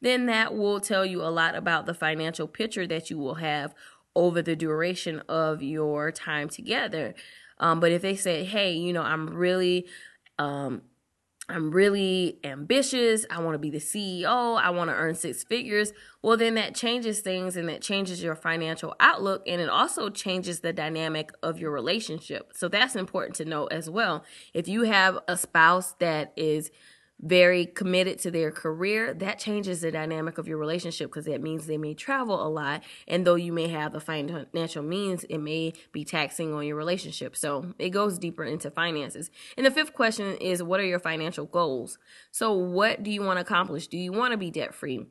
then 0.00 0.26
that 0.26 0.54
will 0.54 0.80
tell 0.80 1.04
you 1.04 1.22
a 1.22 1.26
lot 1.26 1.54
about 1.54 1.86
the 1.86 1.94
financial 1.94 2.46
picture 2.46 2.86
that 2.86 3.10
you 3.10 3.18
will 3.18 3.36
have 3.36 3.74
over 4.18 4.42
the 4.42 4.56
duration 4.56 5.22
of 5.28 5.62
your 5.62 6.10
time 6.10 6.48
together. 6.48 7.14
Um, 7.58 7.78
but 7.78 7.92
if 7.92 8.02
they 8.02 8.16
say, 8.16 8.44
hey, 8.44 8.72
you 8.72 8.92
know, 8.92 9.02
I'm 9.02 9.32
really, 9.32 9.86
um, 10.40 10.82
I'm 11.48 11.70
really 11.70 12.40
ambitious. 12.42 13.24
I 13.30 13.40
want 13.40 13.54
to 13.54 13.58
be 13.60 13.70
the 13.70 13.78
CEO. 13.78 14.60
I 14.60 14.70
want 14.70 14.90
to 14.90 14.94
earn 14.96 15.14
six 15.14 15.44
figures. 15.44 15.92
Well, 16.20 16.36
then 16.36 16.54
that 16.54 16.74
changes 16.74 17.20
things 17.20 17.56
and 17.56 17.68
that 17.68 17.80
changes 17.80 18.20
your 18.20 18.34
financial 18.34 18.96
outlook. 18.98 19.44
And 19.46 19.60
it 19.60 19.68
also 19.68 20.10
changes 20.10 20.60
the 20.60 20.72
dynamic 20.72 21.30
of 21.40 21.60
your 21.60 21.70
relationship. 21.70 22.52
So 22.54 22.68
that's 22.68 22.96
important 22.96 23.36
to 23.36 23.44
know 23.44 23.66
as 23.66 23.88
well. 23.88 24.24
If 24.52 24.66
you 24.66 24.82
have 24.82 25.20
a 25.28 25.36
spouse 25.36 25.92
that 26.00 26.32
is 26.36 26.72
very 27.20 27.66
committed 27.66 28.18
to 28.20 28.30
their 28.30 28.50
career, 28.50 29.12
that 29.14 29.38
changes 29.38 29.80
the 29.80 29.90
dynamic 29.90 30.38
of 30.38 30.46
your 30.46 30.58
relationship 30.58 31.10
because 31.10 31.24
that 31.24 31.42
means 31.42 31.66
they 31.66 31.78
may 31.78 31.94
travel 31.94 32.46
a 32.46 32.48
lot. 32.48 32.82
And 33.08 33.26
though 33.26 33.34
you 33.34 33.52
may 33.52 33.68
have 33.68 33.92
the 33.92 34.00
financial 34.00 34.82
means, 34.82 35.24
it 35.24 35.38
may 35.38 35.72
be 35.92 36.04
taxing 36.04 36.54
on 36.54 36.66
your 36.66 36.76
relationship. 36.76 37.36
So 37.36 37.74
it 37.78 37.90
goes 37.90 38.18
deeper 38.18 38.44
into 38.44 38.70
finances. 38.70 39.30
And 39.56 39.66
the 39.66 39.70
fifth 39.70 39.94
question 39.94 40.36
is 40.36 40.62
what 40.62 40.80
are 40.80 40.86
your 40.86 41.00
financial 41.00 41.46
goals? 41.46 41.98
So, 42.30 42.52
what 42.52 43.02
do 43.02 43.10
you 43.10 43.22
want 43.22 43.38
to 43.38 43.42
accomplish? 43.42 43.88
Do 43.88 43.98
you 43.98 44.12
want 44.12 44.32
to 44.32 44.38
be 44.38 44.50
debt 44.50 44.74
free? 44.74 45.06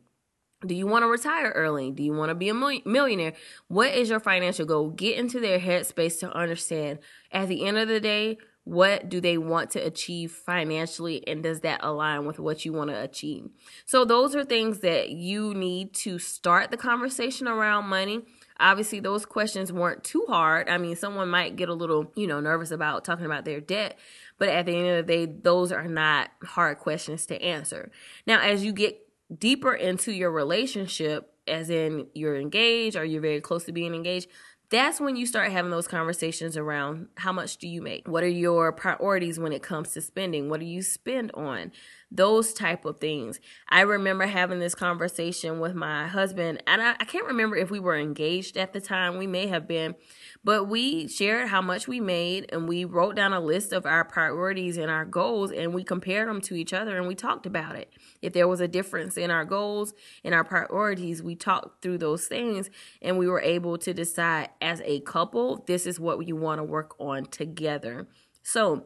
Do 0.66 0.74
you 0.74 0.88
want 0.88 1.04
to 1.04 1.08
retire 1.08 1.52
early? 1.52 1.92
Do 1.92 2.02
you 2.02 2.14
want 2.14 2.30
to 2.30 2.36
be 2.36 2.50
a 2.50 2.54
millionaire? 2.54 3.34
What 3.68 3.94
is 3.94 4.10
your 4.10 4.20
financial 4.20 4.66
goal? 4.66 4.90
Get 4.90 5.18
into 5.18 5.40
their 5.40 5.60
headspace 5.60 6.20
to 6.22 6.32
understand 6.36 6.98
at 7.32 7.48
the 7.48 7.66
end 7.66 7.78
of 7.78 7.88
the 7.88 8.00
day, 8.00 8.40
what 8.68 9.08
do 9.08 9.22
they 9.22 9.38
want 9.38 9.72
to 9.72 9.80
achieve 9.80 10.30
financially 10.30 11.26
and 11.26 11.42
does 11.42 11.62
that 11.62 11.80
align 11.84 12.26
with 12.26 12.38
what 12.38 12.66
you 12.66 12.74
want 12.74 12.90
to 12.90 13.02
achieve? 13.02 13.50
So 13.86 14.04
those 14.04 14.36
are 14.36 14.44
things 14.44 14.82
that 14.82 15.10
you 15.10 15.54
need 15.54 15.94
to 15.96 16.20
start 16.20 16.70
the 16.70 16.76
conversation 16.76 17.48
around 17.48 17.88
money. 17.88 18.26
Obviously 18.60 19.00
those 19.00 19.26
questions 19.26 19.72
weren't 19.72 20.04
too 20.04 20.26
hard. 20.28 20.68
I 20.68 20.78
mean 20.80 20.98
someone 20.98 21.30
might 21.30 21.56
get 21.56 21.70
a 21.70 21.74
little 21.74 22.12
you 22.16 22.28
know 22.28 22.42
nervous 22.42 22.72
about 22.72 23.06
talking 23.06 23.26
about 23.26 23.46
their 23.46 23.62
debt 23.62 23.98
but 24.38 24.50
at 24.50 24.66
the 24.66 24.76
end 24.76 24.88
of 24.90 25.08
the 25.08 25.14
day 25.14 25.26
those 25.26 25.72
are 25.72 25.88
not 25.88 26.30
hard 26.44 26.80
questions 26.80 27.26
to 27.28 27.42
answer. 27.42 27.90
Now 28.26 28.42
as 28.42 28.66
you 28.66 28.74
get 28.74 29.00
deeper 29.34 29.74
into 29.74 30.12
your 30.12 30.32
relationship 30.32 31.34
as 31.48 31.70
in 31.70 32.08
you're 32.14 32.36
engaged 32.36 32.98
or 32.98 33.06
you're 33.06 33.22
very 33.22 33.40
close 33.40 33.64
to 33.64 33.72
being 33.72 33.96
engaged 33.96 34.28
that's 34.70 35.00
when 35.00 35.16
you 35.16 35.26
start 35.26 35.52
having 35.52 35.72
those 35.72 35.88
conversations 35.88 36.58
around 36.58 37.08
how 37.16 37.32
much 37.32 37.58
do 37.58 37.68
you 37.68 37.82
make? 37.82 38.08
What 38.08 38.24
are 38.24 38.30
your 38.30 38.72
priorities 38.72 39.40
when 39.40 39.54
it 39.54 39.64
comes 39.64 39.94
to 39.94 40.02
spending? 40.02 40.50
What 40.50 40.60
do 40.60 40.66
you 40.66 40.82
spend 40.82 41.32
on? 41.34 41.72
Those 42.10 42.54
type 42.54 42.86
of 42.86 43.00
things. 43.00 43.40
I 43.68 43.82
remember 43.82 44.28
having 44.28 44.60
this 44.60 44.76
conversation 44.76 45.60
with 45.60 45.76
my 45.76 46.08
husband, 46.08 46.64
and 46.66 46.82
I, 46.82 46.92
I 46.92 47.04
can't 47.04 47.26
remember 47.26 47.58
if 47.58 47.70
we 47.70 47.80
were 47.80 47.98
engaged 47.98 48.56
at 48.56 48.72
the 48.72 48.80
time. 48.80 49.18
We 49.18 49.28
may 49.28 49.48
have 49.48 49.68
been, 49.68 49.96
but 50.42 50.70
we 50.70 51.10
shared 51.10 51.50
how 51.50 51.62
much 51.62 51.88
we 51.88 52.00
made 52.00 52.46
and 52.54 52.68
we 52.68 52.86
wrote 52.86 53.18
down 53.18 53.34
a 53.34 53.42
list 53.42 53.74
of 53.74 53.86
our 53.86 54.06
priorities 54.06 54.78
and 54.78 54.90
our 54.90 55.04
goals 55.04 55.52
and 55.52 55.74
we 55.74 55.84
compared 55.84 56.30
them 56.30 56.40
to 56.42 56.56
each 56.56 56.72
other 56.72 56.98
and 56.98 57.08
we 57.08 57.16
talked 57.16 57.46
about 57.46 57.76
it. 57.76 57.92
If 58.22 58.32
there 58.32 58.48
was 58.48 58.62
a 58.62 58.68
difference 58.68 59.18
in 59.18 59.30
our 59.30 59.44
goals 59.44 59.94
and 60.24 60.34
our 60.34 60.46
priorities, 60.46 61.22
we 61.22 61.36
talked 61.36 61.82
through 61.82 61.98
those 61.98 62.28
things 62.28 62.70
and 63.02 63.18
we 63.18 63.28
were 63.28 63.42
able 63.42 63.78
to 63.80 63.94
decide 63.94 64.50
as 64.62 64.82
a 64.86 65.02
couple, 65.02 65.66
this 65.68 65.86
is 65.86 66.00
what 66.00 66.18
we 66.18 66.32
want 66.32 66.60
to 66.60 66.64
work 66.64 66.96
on 67.00 67.26
together. 67.26 68.08
So, 68.44 68.86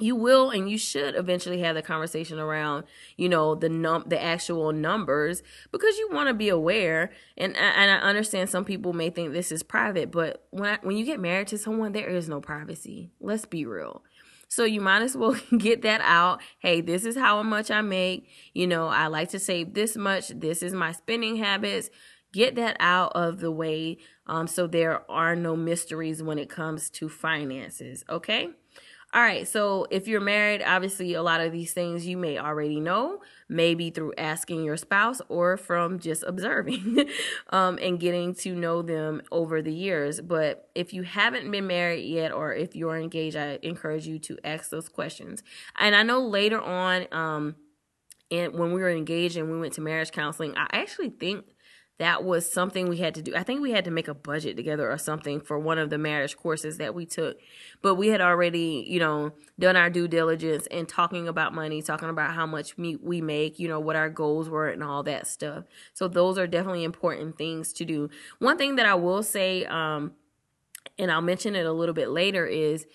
you 0.00 0.14
will 0.14 0.50
and 0.50 0.70
you 0.70 0.78
should 0.78 1.14
eventually 1.16 1.60
have 1.60 1.74
the 1.74 1.82
conversation 1.82 2.38
around 2.38 2.84
you 3.16 3.28
know 3.28 3.54
the 3.54 3.68
num 3.68 4.04
the 4.06 4.22
actual 4.22 4.72
numbers 4.72 5.42
because 5.72 5.96
you 5.98 6.08
want 6.12 6.28
to 6.28 6.34
be 6.34 6.48
aware. 6.48 7.10
And 7.36 7.56
and 7.56 7.90
I 7.90 7.96
understand 7.96 8.48
some 8.48 8.64
people 8.64 8.92
may 8.92 9.10
think 9.10 9.32
this 9.32 9.52
is 9.52 9.62
private 9.62 10.10
but 10.10 10.46
when 10.50 10.70
I, 10.74 10.78
when 10.82 10.96
you 10.96 11.04
get 11.04 11.20
married 11.20 11.48
to 11.48 11.58
someone 11.58 11.92
there 11.92 12.08
is 12.08 12.28
no 12.28 12.40
privacy. 12.40 13.10
Let's 13.20 13.44
be 13.44 13.64
real. 13.64 14.02
So 14.50 14.64
you 14.64 14.80
might 14.80 15.02
as 15.02 15.16
well 15.16 15.36
get 15.58 15.82
that 15.82 16.00
out. 16.02 16.40
Hey 16.60 16.80
this 16.80 17.04
is 17.04 17.16
how 17.16 17.42
much 17.42 17.70
I 17.70 17.80
make. 17.80 18.28
You 18.54 18.66
know 18.66 18.86
I 18.86 19.08
like 19.08 19.30
to 19.30 19.38
save 19.38 19.74
this 19.74 19.96
much. 19.96 20.28
This 20.28 20.62
is 20.62 20.72
my 20.72 20.92
spending 20.92 21.36
habits. 21.36 21.90
Get 22.32 22.56
that 22.56 22.76
out 22.78 23.12
of 23.14 23.40
the 23.40 23.50
way 23.50 23.98
um, 24.26 24.46
so 24.46 24.66
there 24.66 25.10
are 25.10 25.34
no 25.34 25.56
mysteries 25.56 26.22
when 26.22 26.38
it 26.38 26.50
comes 26.50 26.90
to 26.90 27.08
finances 27.08 28.04
okay 28.10 28.50
all 29.14 29.22
right, 29.22 29.48
so 29.48 29.86
if 29.90 30.06
you're 30.06 30.20
married, 30.20 30.62
obviously 30.62 31.14
a 31.14 31.22
lot 31.22 31.40
of 31.40 31.50
these 31.50 31.72
things 31.72 32.04
you 32.06 32.18
may 32.18 32.38
already 32.38 32.78
know, 32.78 33.22
maybe 33.48 33.88
through 33.88 34.12
asking 34.18 34.64
your 34.64 34.76
spouse 34.76 35.22
or 35.30 35.56
from 35.56 35.98
just 35.98 36.22
observing 36.24 37.08
um, 37.50 37.78
and 37.80 37.98
getting 37.98 38.34
to 38.34 38.54
know 38.54 38.82
them 38.82 39.22
over 39.32 39.62
the 39.62 39.72
years. 39.72 40.20
But 40.20 40.68
if 40.74 40.92
you 40.92 41.04
haven't 41.04 41.50
been 41.50 41.66
married 41.66 42.04
yet 42.04 42.32
or 42.32 42.52
if 42.52 42.76
you're 42.76 42.98
engaged, 42.98 43.34
I 43.34 43.58
encourage 43.62 44.06
you 44.06 44.18
to 44.18 44.36
ask 44.44 44.68
those 44.68 44.90
questions. 44.90 45.42
And 45.76 45.96
I 45.96 46.02
know 46.02 46.20
later 46.26 46.60
on, 46.60 47.06
um, 47.10 47.56
and 48.30 48.52
when 48.52 48.72
we 48.72 48.82
were 48.82 48.90
engaged 48.90 49.38
and 49.38 49.50
we 49.50 49.58
went 49.58 49.72
to 49.74 49.80
marriage 49.80 50.12
counseling, 50.12 50.54
I 50.54 50.66
actually 50.70 51.08
think 51.08 51.46
that 51.98 52.22
was 52.22 52.50
something 52.50 52.88
we 52.88 52.98
had 52.98 53.14
to 53.16 53.22
do. 53.22 53.34
I 53.34 53.42
think 53.42 53.60
we 53.60 53.72
had 53.72 53.84
to 53.84 53.90
make 53.90 54.06
a 54.06 54.14
budget 54.14 54.56
together 54.56 54.90
or 54.90 54.98
something 54.98 55.40
for 55.40 55.58
one 55.58 55.78
of 55.78 55.90
the 55.90 55.98
marriage 55.98 56.36
courses 56.36 56.78
that 56.78 56.94
we 56.94 57.04
took. 57.04 57.38
But 57.82 57.96
we 57.96 58.08
had 58.08 58.20
already, 58.20 58.86
you 58.88 59.00
know, 59.00 59.32
done 59.58 59.76
our 59.76 59.90
due 59.90 60.06
diligence 60.06 60.68
and 60.70 60.88
talking 60.88 61.26
about 61.26 61.54
money, 61.54 61.82
talking 61.82 62.08
about 62.08 62.34
how 62.34 62.46
much 62.46 62.76
we 62.78 63.20
make, 63.20 63.58
you 63.58 63.66
know, 63.66 63.80
what 63.80 63.96
our 63.96 64.08
goals 64.08 64.48
were 64.48 64.68
and 64.68 64.82
all 64.82 65.02
that 65.02 65.26
stuff. 65.26 65.64
So 65.92 66.06
those 66.06 66.38
are 66.38 66.46
definitely 66.46 66.84
important 66.84 67.36
things 67.36 67.72
to 67.74 67.84
do. 67.84 68.10
One 68.38 68.58
thing 68.58 68.76
that 68.76 68.86
I 68.86 68.94
will 68.94 69.24
say, 69.24 69.64
um, 69.64 70.12
and 70.98 71.10
I'll 71.10 71.20
mention 71.20 71.56
it 71.56 71.66
a 71.66 71.72
little 71.72 71.94
bit 71.94 72.10
later, 72.10 72.46
is 72.46 72.86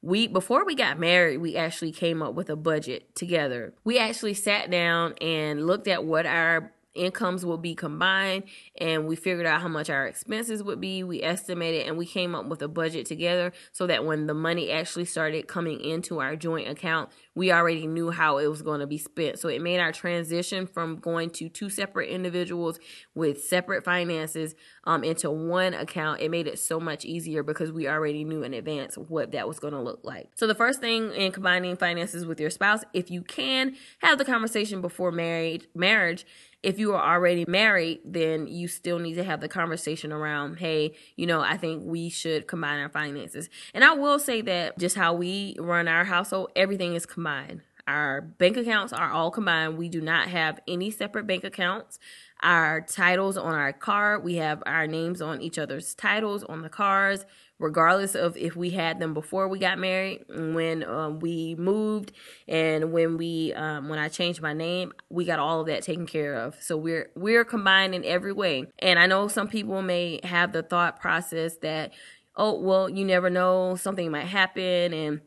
we 0.00 0.28
before 0.28 0.66
we 0.66 0.74
got 0.74 0.98
married 0.98 1.38
we 1.38 1.56
actually 1.56 1.90
came 1.90 2.20
up 2.20 2.34
with 2.34 2.50
a 2.50 2.56
budget 2.56 3.14
together 3.16 3.72
we 3.84 3.98
actually 3.98 4.34
sat 4.34 4.70
down 4.70 5.14
and 5.14 5.66
looked 5.66 5.88
at 5.88 6.04
what 6.04 6.26
our 6.26 6.74
incomes 6.94 7.44
will 7.44 7.58
be 7.58 7.74
combined 7.74 8.44
and 8.78 9.06
we 9.06 9.16
figured 9.16 9.46
out 9.46 9.60
how 9.60 9.68
much 9.68 9.90
our 9.90 10.06
expenses 10.06 10.62
would 10.62 10.80
be. 10.80 11.02
We 11.02 11.22
estimated 11.22 11.86
and 11.86 11.96
we 11.96 12.06
came 12.06 12.34
up 12.34 12.46
with 12.46 12.62
a 12.62 12.68
budget 12.68 13.06
together 13.06 13.52
so 13.72 13.86
that 13.86 14.04
when 14.04 14.26
the 14.26 14.34
money 14.34 14.70
actually 14.70 15.04
started 15.04 15.48
coming 15.48 15.80
into 15.80 16.20
our 16.20 16.36
joint 16.36 16.68
account 16.68 17.10
we 17.34 17.50
already 17.50 17.86
knew 17.86 18.10
how 18.10 18.38
it 18.38 18.46
was 18.46 18.62
going 18.62 18.80
to 18.80 18.86
be 18.86 18.98
spent. 18.98 19.38
So 19.38 19.48
it 19.48 19.60
made 19.60 19.80
our 19.80 19.92
transition 19.92 20.66
from 20.66 20.96
going 20.96 21.30
to 21.30 21.48
two 21.48 21.68
separate 21.68 22.08
individuals 22.08 22.78
with 23.14 23.42
separate 23.42 23.84
finances 23.84 24.54
um, 24.84 25.02
into 25.02 25.30
one 25.30 25.74
account 25.74 26.20
it 26.20 26.30
made 26.30 26.46
it 26.46 26.58
so 26.58 26.78
much 26.78 27.04
easier 27.04 27.42
because 27.42 27.72
we 27.72 27.88
already 27.88 28.24
knew 28.24 28.42
in 28.42 28.54
advance 28.54 28.96
what 28.96 29.32
that 29.32 29.48
was 29.48 29.58
going 29.58 29.74
to 29.74 29.80
look 29.80 30.00
like. 30.02 30.30
So 30.34 30.46
the 30.46 30.54
first 30.54 30.80
thing 30.80 31.12
in 31.12 31.32
combining 31.32 31.76
finances 31.76 32.24
with 32.24 32.40
your 32.40 32.50
spouse 32.50 32.82
if 32.92 33.10
you 33.10 33.22
can 33.22 33.74
have 33.98 34.18
the 34.18 34.24
conversation 34.24 34.80
before 34.80 35.10
marriage 35.10 35.66
marriage 35.74 36.24
if 36.64 36.78
you 36.78 36.94
are 36.94 37.14
already 37.14 37.44
married, 37.46 38.00
then 38.04 38.46
you 38.46 38.68
still 38.68 38.98
need 38.98 39.14
to 39.14 39.24
have 39.24 39.40
the 39.40 39.48
conversation 39.48 40.12
around, 40.12 40.56
hey, 40.56 40.94
you 41.14 41.26
know, 41.26 41.40
I 41.40 41.58
think 41.58 41.82
we 41.84 42.08
should 42.08 42.46
combine 42.46 42.80
our 42.80 42.88
finances. 42.88 43.50
And 43.74 43.84
I 43.84 43.92
will 43.92 44.18
say 44.18 44.40
that 44.40 44.78
just 44.78 44.96
how 44.96 45.12
we 45.12 45.56
run 45.60 45.88
our 45.88 46.04
household, 46.04 46.50
everything 46.56 46.94
is 46.94 47.04
combined. 47.04 47.60
Our 47.86 48.22
bank 48.22 48.56
accounts 48.56 48.94
are 48.94 49.10
all 49.10 49.30
combined. 49.30 49.76
We 49.76 49.90
do 49.90 50.00
not 50.00 50.28
have 50.28 50.58
any 50.66 50.90
separate 50.90 51.26
bank 51.26 51.44
accounts. 51.44 51.98
Our 52.42 52.80
titles 52.80 53.36
on 53.36 53.54
our 53.54 53.74
car, 53.74 54.18
we 54.18 54.36
have 54.36 54.62
our 54.64 54.86
names 54.86 55.20
on 55.20 55.42
each 55.42 55.58
other's 55.58 55.94
titles 55.94 56.44
on 56.44 56.62
the 56.62 56.70
cars 56.70 57.26
regardless 57.64 58.14
of 58.14 58.36
if 58.36 58.54
we 58.54 58.70
had 58.70 59.00
them 59.00 59.14
before 59.14 59.48
we 59.48 59.58
got 59.58 59.78
married, 59.78 60.24
when 60.28 60.84
um, 60.84 61.18
we 61.18 61.54
moved, 61.56 62.12
and 62.46 62.92
when 62.92 63.16
we 63.16 63.54
um, 63.54 63.88
when 63.88 63.98
I 63.98 64.08
changed 64.08 64.42
my 64.42 64.52
name, 64.52 64.92
we 65.08 65.24
got 65.24 65.38
all 65.38 65.60
of 65.60 65.66
that 65.68 65.82
taken 65.82 66.06
care 66.06 66.34
of. 66.34 66.56
So 66.60 66.76
we're 66.76 67.10
we're 67.16 67.44
combined 67.44 67.94
in 67.94 68.04
every 68.04 68.32
way. 68.32 68.66
And 68.78 68.98
I 68.98 69.06
know 69.06 69.28
some 69.28 69.48
people 69.48 69.80
may 69.80 70.20
have 70.22 70.52
the 70.52 70.62
thought 70.62 71.00
process 71.00 71.56
that, 71.62 71.92
oh 72.36 72.60
well, 72.60 72.88
you 72.88 73.04
never 73.04 73.30
know, 73.30 73.76
something 73.76 74.10
might 74.10 74.26
happen, 74.26 74.92
and 74.92 75.20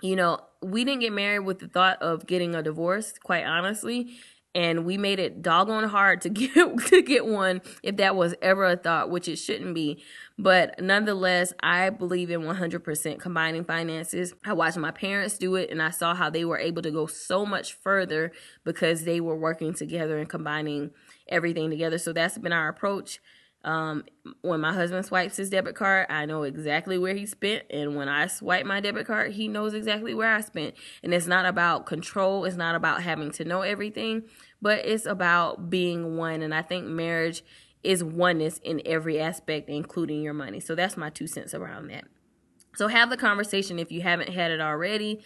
you 0.00 0.14
know 0.14 0.38
we 0.62 0.84
didn't 0.84 1.00
get 1.00 1.12
married 1.12 1.40
with 1.40 1.58
the 1.58 1.68
thought 1.68 2.00
of 2.00 2.26
getting 2.26 2.54
a 2.54 2.62
divorce. 2.62 3.12
Quite 3.22 3.44
honestly, 3.44 4.14
and 4.54 4.84
we 4.84 4.98
made 4.98 5.18
it 5.18 5.42
doggone 5.42 5.88
hard 5.88 6.20
to 6.22 6.28
get 6.30 6.54
to 6.54 7.02
get 7.02 7.26
one 7.26 7.62
if 7.82 7.96
that 7.96 8.16
was 8.16 8.34
ever 8.42 8.64
a 8.66 8.76
thought 8.76 9.10
which 9.10 9.28
it 9.28 9.36
shouldn't 9.36 9.74
be. 9.74 10.02
But 10.38 10.80
nonetheless 10.80 11.52
i 11.60 11.90
believe 11.90 12.30
in 12.30 12.42
100% 12.42 13.20
combining 13.20 13.64
finances. 13.64 14.34
I 14.44 14.52
watched 14.52 14.76
my 14.76 14.90
parents 14.90 15.38
do 15.38 15.54
it 15.56 15.70
and 15.70 15.82
i 15.82 15.90
saw 15.90 16.14
how 16.14 16.30
they 16.30 16.44
were 16.44 16.58
able 16.58 16.82
to 16.82 16.90
go 16.90 17.06
so 17.06 17.46
much 17.46 17.74
further 17.74 18.32
because 18.64 19.04
they 19.04 19.20
were 19.20 19.36
working 19.36 19.74
together 19.74 20.18
and 20.18 20.28
combining 20.28 20.90
everything 21.28 21.70
together. 21.70 21.98
So 21.98 22.12
that's 22.12 22.38
been 22.38 22.52
our 22.52 22.68
approach 22.68 23.20
um, 23.64 24.04
when 24.40 24.60
my 24.60 24.72
husband 24.72 25.04
swipes 25.06 25.36
his 25.36 25.50
debit 25.50 25.74
card, 25.76 26.06
I 26.10 26.26
know 26.26 26.42
exactly 26.42 26.98
where 26.98 27.14
he 27.14 27.26
spent. 27.26 27.64
And 27.70 27.94
when 27.96 28.08
I 28.08 28.26
swipe 28.26 28.66
my 28.66 28.80
debit 28.80 29.06
card, 29.06 29.32
he 29.32 29.48
knows 29.48 29.74
exactly 29.74 30.14
where 30.14 30.32
I 30.32 30.40
spent. 30.40 30.74
And 31.02 31.14
it's 31.14 31.26
not 31.26 31.46
about 31.46 31.86
control, 31.86 32.44
it's 32.44 32.56
not 32.56 32.74
about 32.74 33.02
having 33.02 33.30
to 33.32 33.44
know 33.44 33.62
everything, 33.62 34.24
but 34.60 34.84
it's 34.84 35.06
about 35.06 35.70
being 35.70 36.16
one. 36.16 36.42
And 36.42 36.54
I 36.54 36.62
think 36.62 36.86
marriage 36.86 37.44
is 37.82 38.02
oneness 38.02 38.58
in 38.58 38.82
every 38.84 39.20
aspect, 39.20 39.68
including 39.68 40.22
your 40.22 40.34
money. 40.34 40.60
So 40.60 40.74
that's 40.74 40.96
my 40.96 41.10
two 41.10 41.26
cents 41.26 41.54
around 41.54 41.88
that. 41.88 42.04
So 42.74 42.88
have 42.88 43.10
the 43.10 43.16
conversation 43.16 43.78
if 43.78 43.92
you 43.92 44.02
haven't 44.02 44.30
had 44.30 44.50
it 44.50 44.60
already. 44.60 45.20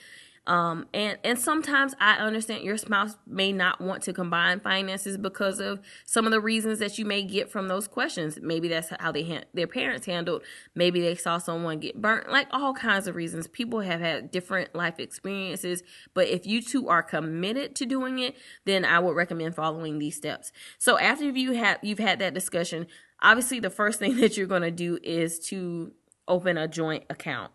Um, 0.46 0.86
and 0.94 1.18
and 1.24 1.38
sometimes 1.38 1.94
I 2.00 2.16
understand 2.18 2.62
your 2.62 2.76
spouse 2.76 3.16
may 3.26 3.52
not 3.52 3.80
want 3.80 4.02
to 4.04 4.12
combine 4.12 4.60
finances 4.60 5.18
because 5.18 5.58
of 5.58 5.80
some 6.04 6.24
of 6.24 6.30
the 6.30 6.40
reasons 6.40 6.78
that 6.78 6.98
you 6.98 7.04
may 7.04 7.22
get 7.22 7.50
from 7.50 7.66
those 7.66 7.88
questions. 7.88 8.38
Maybe 8.40 8.68
that's 8.68 8.92
how 9.00 9.10
they 9.10 9.24
ha- 9.24 9.44
their 9.54 9.66
parents 9.66 10.06
handled. 10.06 10.42
Maybe 10.74 11.00
they 11.00 11.16
saw 11.16 11.38
someone 11.38 11.80
get 11.80 12.00
burnt. 12.00 12.30
Like 12.30 12.46
all 12.52 12.74
kinds 12.74 13.08
of 13.08 13.16
reasons. 13.16 13.48
People 13.48 13.80
have 13.80 14.00
had 14.00 14.30
different 14.30 14.74
life 14.74 15.00
experiences. 15.00 15.82
But 16.14 16.28
if 16.28 16.46
you 16.46 16.62
two 16.62 16.88
are 16.88 17.02
committed 17.02 17.74
to 17.76 17.86
doing 17.86 18.20
it, 18.20 18.36
then 18.64 18.84
I 18.84 19.00
would 19.00 19.16
recommend 19.16 19.56
following 19.56 19.98
these 19.98 20.16
steps. 20.16 20.52
So 20.78 20.96
after 20.98 21.24
you 21.24 21.52
have 21.52 21.78
you've 21.82 21.98
had 21.98 22.20
that 22.20 22.34
discussion, 22.34 22.86
obviously 23.20 23.58
the 23.58 23.70
first 23.70 23.98
thing 24.00 24.16
that 24.18 24.36
you're 24.36 24.46
going 24.46 24.62
to 24.62 24.70
do 24.70 25.00
is 25.02 25.40
to 25.48 25.92
open 26.28 26.56
a 26.56 26.68
joint 26.68 27.04
account. 27.10 27.50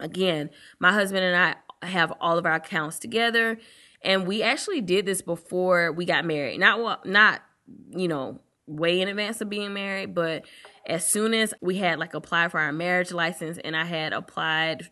Again, 0.00 0.50
my 0.78 0.92
husband 0.92 1.24
and 1.24 1.36
I 1.36 1.56
have 1.82 2.12
all 2.20 2.38
of 2.38 2.46
our 2.46 2.54
accounts 2.54 2.98
together. 2.98 3.58
And 4.02 4.26
we 4.26 4.42
actually 4.42 4.80
did 4.80 5.06
this 5.06 5.22
before 5.22 5.92
we 5.92 6.04
got 6.04 6.24
married. 6.24 6.60
Not 6.60 6.80
well 6.80 7.00
not, 7.04 7.42
you 7.90 8.08
know, 8.08 8.40
way 8.66 9.00
in 9.00 9.08
advance 9.08 9.40
of 9.40 9.48
being 9.48 9.72
married, 9.72 10.14
but 10.14 10.44
as 10.86 11.06
soon 11.06 11.34
as 11.34 11.54
we 11.60 11.76
had 11.76 11.98
like 11.98 12.14
applied 12.14 12.50
for 12.50 12.60
our 12.60 12.72
marriage 12.72 13.12
license 13.12 13.58
and 13.58 13.76
I 13.76 13.84
had 13.84 14.12
applied 14.12 14.88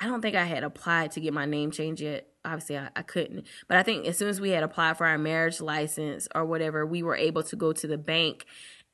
I 0.00 0.06
don't 0.06 0.22
think 0.22 0.34
I 0.34 0.44
had 0.44 0.64
applied 0.64 1.10
to 1.12 1.20
get 1.20 1.34
my 1.34 1.44
name 1.44 1.70
changed 1.70 2.00
yet. 2.00 2.26
Obviously, 2.42 2.78
I, 2.78 2.88
I, 2.96 3.02
couldn't. 3.02 3.46
But 3.68 3.76
I 3.76 3.82
think 3.82 4.06
as 4.06 4.16
soon 4.16 4.28
as 4.28 4.40
we 4.40 4.48
had 4.48 4.62
applied 4.62 4.96
for 4.96 5.06
our 5.06 5.18
marriage 5.18 5.60
license 5.60 6.26
or 6.34 6.46
whatever, 6.46 6.86
we 6.86 7.02
were 7.02 7.16
able 7.16 7.42
to 7.42 7.54
go 7.54 7.74
to 7.74 7.86
the 7.86 7.98
bank 7.98 8.46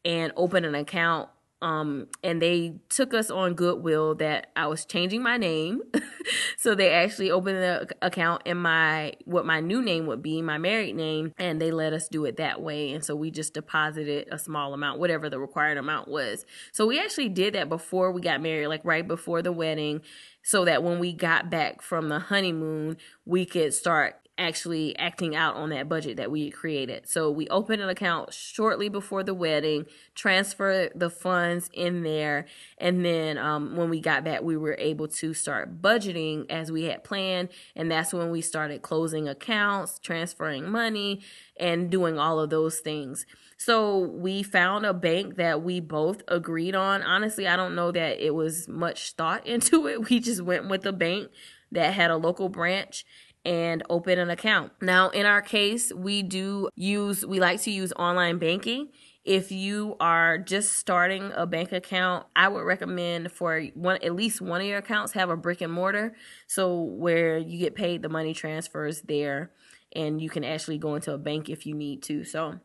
and 0.04 0.32
open 0.34 0.64
an 0.64 0.74
account 0.74 1.28
um, 1.62 2.08
and 2.22 2.42
they 2.42 2.74
took 2.90 3.14
us 3.14 3.30
on 3.30 3.54
goodwill 3.54 4.14
that 4.16 4.48
I 4.56 4.66
was 4.66 4.84
changing 4.84 5.22
my 5.22 5.38
name. 5.38 5.80
so 6.58 6.74
they 6.74 6.92
actually 6.92 7.30
opened 7.30 7.56
the 7.56 7.88
account 8.02 8.42
in 8.44 8.58
my 8.58 9.14
what 9.24 9.46
my 9.46 9.60
new 9.60 9.80
name 9.80 10.06
would 10.06 10.22
be, 10.22 10.42
my 10.42 10.58
married 10.58 10.96
name, 10.96 11.32
and 11.38 11.60
they 11.60 11.70
let 11.70 11.94
us 11.94 12.08
do 12.08 12.26
it 12.26 12.36
that 12.36 12.60
way. 12.60 12.92
And 12.92 13.02
so 13.02 13.16
we 13.16 13.30
just 13.30 13.54
deposited 13.54 14.28
a 14.30 14.38
small 14.38 14.74
amount, 14.74 15.00
whatever 15.00 15.30
the 15.30 15.38
required 15.38 15.78
amount 15.78 16.08
was. 16.08 16.44
So 16.72 16.86
we 16.86 17.00
actually 17.00 17.30
did 17.30 17.54
that 17.54 17.70
before 17.70 18.12
we 18.12 18.20
got 18.20 18.42
married, 18.42 18.66
like 18.68 18.84
right 18.84 19.06
before 19.06 19.40
the 19.40 19.52
wedding, 19.52 20.02
so 20.42 20.66
that 20.66 20.82
when 20.82 20.98
we 20.98 21.14
got 21.14 21.50
back 21.50 21.80
from 21.80 22.10
the 22.10 22.18
honeymoon, 22.18 22.98
we 23.24 23.46
could 23.46 23.72
start 23.72 24.25
actually 24.38 24.96
acting 24.98 25.34
out 25.34 25.56
on 25.56 25.70
that 25.70 25.88
budget 25.88 26.16
that 26.18 26.30
we 26.30 26.50
created. 26.50 27.08
So 27.08 27.30
we 27.30 27.48
opened 27.48 27.80
an 27.82 27.88
account 27.88 28.34
shortly 28.34 28.88
before 28.88 29.22
the 29.22 29.34
wedding, 29.34 29.86
transfer 30.14 30.90
the 30.94 31.08
funds 31.08 31.70
in 31.72 32.02
there, 32.02 32.46
and 32.78 33.04
then 33.04 33.38
um, 33.38 33.76
when 33.76 33.88
we 33.88 34.00
got 34.00 34.24
back, 34.24 34.42
we 34.42 34.56
were 34.56 34.76
able 34.78 35.08
to 35.08 35.32
start 35.32 35.80
budgeting 35.80 36.50
as 36.50 36.70
we 36.70 36.84
had 36.84 37.02
planned, 37.02 37.48
and 37.74 37.90
that's 37.90 38.12
when 38.12 38.30
we 38.30 38.42
started 38.42 38.82
closing 38.82 39.28
accounts, 39.28 39.98
transferring 39.98 40.70
money, 40.70 41.22
and 41.58 41.90
doing 41.90 42.18
all 42.18 42.38
of 42.38 42.50
those 42.50 42.80
things. 42.80 43.24
So 43.58 43.98
we 43.98 44.42
found 44.42 44.84
a 44.84 44.92
bank 44.92 45.36
that 45.36 45.62
we 45.62 45.80
both 45.80 46.22
agreed 46.28 46.74
on. 46.74 47.02
Honestly, 47.02 47.48
I 47.48 47.56
don't 47.56 47.74
know 47.74 47.90
that 47.90 48.24
it 48.24 48.34
was 48.34 48.68
much 48.68 49.12
thought 49.12 49.46
into 49.46 49.86
it. 49.86 50.10
We 50.10 50.20
just 50.20 50.42
went 50.42 50.68
with 50.68 50.84
a 50.84 50.92
bank 50.92 51.30
that 51.72 51.94
had 51.94 52.10
a 52.10 52.16
local 52.16 52.48
branch 52.48 53.04
and 53.46 53.84
open 53.88 54.18
an 54.18 54.28
account. 54.28 54.72
Now, 54.82 55.08
in 55.10 55.24
our 55.24 55.40
case, 55.40 55.92
we 55.94 56.22
do 56.24 56.68
use, 56.74 57.24
we 57.24 57.38
like 57.38 57.62
to 57.62 57.70
use 57.70 57.92
online 57.92 58.38
banking. 58.38 58.88
If 59.24 59.52
you 59.52 59.96
are 60.00 60.36
just 60.36 60.74
starting 60.74 61.30
a 61.34 61.46
bank 61.46 61.70
account, 61.70 62.26
I 62.34 62.48
would 62.48 62.64
recommend 62.64 63.30
for 63.30 63.62
one 63.74 63.98
at 64.02 64.16
least 64.16 64.40
one 64.40 64.60
of 64.60 64.66
your 64.66 64.78
accounts 64.78 65.12
have 65.12 65.30
a 65.30 65.36
brick 65.36 65.60
and 65.60 65.72
mortar, 65.72 66.14
so 66.48 66.82
where 66.82 67.38
you 67.38 67.58
get 67.58 67.76
paid, 67.76 68.02
the 68.02 68.08
money 68.08 68.34
transfers 68.34 69.02
there, 69.02 69.52
and 69.94 70.20
you 70.20 70.28
can 70.28 70.44
actually 70.44 70.78
go 70.78 70.96
into 70.96 71.12
a 71.12 71.18
bank 71.18 71.48
if 71.48 71.66
you 71.66 71.74
need 71.74 72.02
to. 72.04 72.24
So 72.24 72.58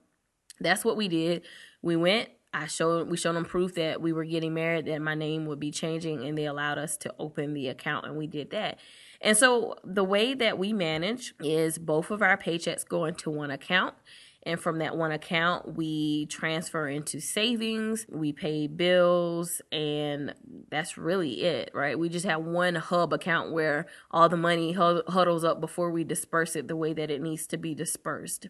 that's 0.59 0.83
what 0.83 0.97
we 0.97 1.07
did. 1.07 1.43
We 1.81 1.95
went. 1.95 2.29
I 2.53 2.67
showed 2.67 3.09
we 3.09 3.17
showed 3.17 3.35
them 3.35 3.45
proof 3.45 3.75
that 3.75 4.01
we 4.01 4.13
were 4.13 4.25
getting 4.25 4.53
married, 4.53 4.85
that 4.85 5.01
my 5.01 5.15
name 5.15 5.45
would 5.45 5.59
be 5.59 5.71
changing, 5.71 6.23
and 6.25 6.37
they 6.37 6.45
allowed 6.45 6.77
us 6.77 6.97
to 6.97 7.13
open 7.17 7.53
the 7.53 7.69
account, 7.69 8.05
and 8.05 8.17
we 8.17 8.27
did 8.27 8.51
that. 8.51 8.77
And 9.21 9.37
so 9.37 9.75
the 9.83 10.03
way 10.03 10.33
that 10.33 10.57
we 10.57 10.73
manage 10.73 11.33
is 11.39 11.77
both 11.77 12.09
of 12.09 12.21
our 12.21 12.37
paychecks 12.37 12.87
go 12.87 13.05
into 13.05 13.29
one 13.29 13.51
account. 13.51 13.93
And 14.43 14.59
from 14.59 14.79
that 14.79 14.97
one 14.97 15.11
account, 15.11 15.75
we 15.77 16.25
transfer 16.25 16.87
into 16.87 17.19
savings, 17.19 18.07
we 18.09 18.33
pay 18.33 18.65
bills, 18.65 19.61
and 19.71 20.33
that's 20.71 20.97
really 20.97 21.43
it, 21.43 21.69
right? 21.75 21.97
We 21.97 22.09
just 22.09 22.25
have 22.25 22.43
one 22.43 22.73
hub 22.73 23.13
account 23.13 23.51
where 23.51 23.85
all 24.09 24.29
the 24.29 24.37
money 24.37 24.71
huddles 24.73 25.43
up 25.43 25.61
before 25.61 25.91
we 25.91 26.03
disperse 26.03 26.55
it 26.55 26.67
the 26.67 26.75
way 26.75 26.91
that 26.93 27.11
it 27.11 27.21
needs 27.21 27.45
to 27.47 27.57
be 27.57 27.75
dispersed. 27.75 28.47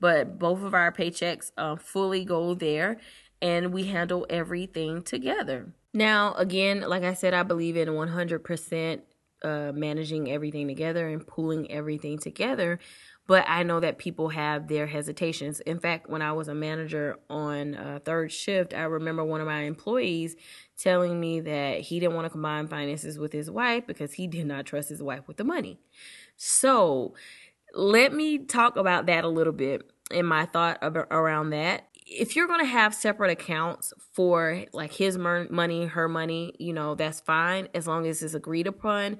But 0.00 0.38
both 0.38 0.62
of 0.62 0.72
our 0.72 0.90
paychecks 0.90 1.52
uh, 1.58 1.76
fully 1.76 2.24
go 2.24 2.54
there, 2.54 2.96
and 3.42 3.70
we 3.70 3.84
handle 3.84 4.26
everything 4.30 5.02
together. 5.02 5.74
Now, 5.92 6.32
again, 6.34 6.80
like 6.80 7.04
I 7.04 7.12
said, 7.12 7.34
I 7.34 7.42
believe 7.42 7.76
in 7.76 7.88
100% 7.88 9.00
uh, 9.44 9.72
managing 9.74 10.30
everything 10.30 10.66
together 10.66 11.08
and 11.08 11.26
pulling 11.26 11.70
everything 11.70 12.18
together. 12.18 12.78
But 13.26 13.44
I 13.48 13.62
know 13.62 13.80
that 13.80 13.96
people 13.98 14.28
have 14.30 14.68
their 14.68 14.86
hesitations. 14.86 15.60
In 15.60 15.80
fact, 15.80 16.10
when 16.10 16.20
I 16.20 16.32
was 16.32 16.48
a 16.48 16.54
manager 16.54 17.16
on 17.30 17.74
uh, 17.74 18.00
third 18.04 18.32
shift, 18.32 18.74
I 18.74 18.82
remember 18.82 19.24
one 19.24 19.40
of 19.40 19.46
my 19.46 19.62
employees 19.62 20.36
telling 20.76 21.18
me 21.18 21.40
that 21.40 21.80
he 21.80 22.00
didn't 22.00 22.14
want 22.14 22.26
to 22.26 22.30
combine 22.30 22.68
finances 22.68 23.18
with 23.18 23.32
his 23.32 23.50
wife 23.50 23.86
because 23.86 24.14
he 24.14 24.26
did 24.26 24.46
not 24.46 24.66
trust 24.66 24.90
his 24.90 25.02
wife 25.02 25.26
with 25.26 25.38
the 25.38 25.44
money. 25.44 25.78
So, 26.36 27.14
let 27.72 28.12
me 28.12 28.38
talk 28.38 28.76
about 28.76 29.06
that 29.06 29.24
a 29.24 29.28
little 29.28 29.52
bit 29.52 29.90
and 30.10 30.26
my 30.28 30.46
thought 30.46 30.78
around 30.82 31.50
that 31.50 31.88
if 32.14 32.36
you're 32.36 32.46
going 32.46 32.60
to 32.60 32.66
have 32.66 32.94
separate 32.94 33.30
accounts 33.30 33.92
for 34.12 34.64
like 34.72 34.92
his 34.92 35.18
money, 35.18 35.86
her 35.86 36.08
money, 36.08 36.54
you 36.58 36.72
know, 36.72 36.94
that's 36.94 37.20
fine 37.20 37.68
as 37.74 37.86
long 37.86 38.06
as 38.06 38.22
it's 38.22 38.34
agreed 38.34 38.66
upon 38.66 39.18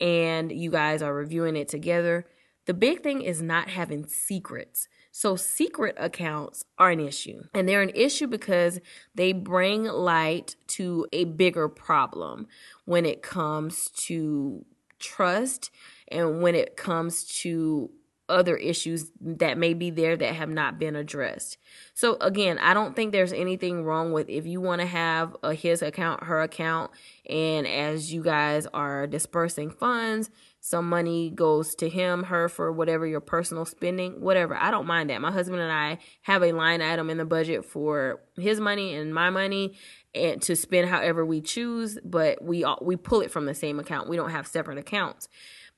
and 0.00 0.50
you 0.50 0.70
guys 0.70 1.02
are 1.02 1.14
reviewing 1.14 1.56
it 1.56 1.68
together. 1.68 2.26
The 2.66 2.74
big 2.74 3.02
thing 3.02 3.22
is 3.22 3.40
not 3.40 3.68
having 3.68 4.06
secrets. 4.06 4.88
So, 5.14 5.36
secret 5.36 5.94
accounts 5.98 6.64
are 6.78 6.90
an 6.90 7.00
issue. 7.00 7.42
And 7.52 7.68
they're 7.68 7.82
an 7.82 7.92
issue 7.94 8.26
because 8.26 8.80
they 9.14 9.32
bring 9.32 9.84
light 9.84 10.56
to 10.68 11.06
a 11.12 11.24
bigger 11.24 11.68
problem 11.68 12.46
when 12.86 13.04
it 13.04 13.20
comes 13.22 13.90
to 14.06 14.64
trust 14.98 15.70
and 16.08 16.40
when 16.40 16.54
it 16.54 16.76
comes 16.76 17.24
to 17.40 17.90
other 18.28 18.56
issues 18.56 19.10
that 19.20 19.58
may 19.58 19.74
be 19.74 19.90
there 19.90 20.16
that 20.16 20.34
have 20.34 20.48
not 20.48 20.78
been 20.78 20.96
addressed. 20.96 21.58
So 21.94 22.16
again, 22.20 22.58
I 22.58 22.74
don't 22.74 22.96
think 22.96 23.12
there's 23.12 23.32
anything 23.32 23.84
wrong 23.84 24.12
with 24.12 24.28
if 24.28 24.46
you 24.46 24.60
want 24.60 24.80
to 24.80 24.86
have 24.86 25.36
a 25.42 25.54
his 25.54 25.82
account, 25.82 26.24
her 26.24 26.40
account, 26.40 26.90
and 27.28 27.66
as 27.66 28.12
you 28.12 28.22
guys 28.22 28.66
are 28.72 29.06
dispersing 29.06 29.70
funds, 29.70 30.30
some 30.60 30.88
money 30.88 31.28
goes 31.28 31.74
to 31.74 31.88
him, 31.88 32.22
her 32.24 32.48
for 32.48 32.70
whatever 32.70 33.04
your 33.04 33.20
personal 33.20 33.64
spending, 33.64 34.20
whatever. 34.20 34.56
I 34.56 34.70
don't 34.70 34.86
mind 34.86 35.10
that. 35.10 35.20
My 35.20 35.32
husband 35.32 35.60
and 35.60 35.72
I 35.72 35.98
have 36.22 36.44
a 36.44 36.52
line 36.52 36.80
item 36.80 37.10
in 37.10 37.18
the 37.18 37.24
budget 37.24 37.64
for 37.64 38.20
his 38.36 38.60
money 38.60 38.94
and 38.94 39.12
my 39.12 39.28
money 39.28 39.74
and 40.14 40.40
to 40.42 40.54
spend 40.54 40.88
however 40.88 41.26
we 41.26 41.40
choose, 41.40 41.98
but 42.04 42.42
we 42.44 42.62
all, 42.62 42.78
we 42.80 42.94
pull 42.96 43.22
it 43.22 43.30
from 43.32 43.46
the 43.46 43.54
same 43.54 43.80
account. 43.80 44.08
We 44.08 44.16
don't 44.16 44.30
have 44.30 44.46
separate 44.46 44.78
accounts. 44.78 45.28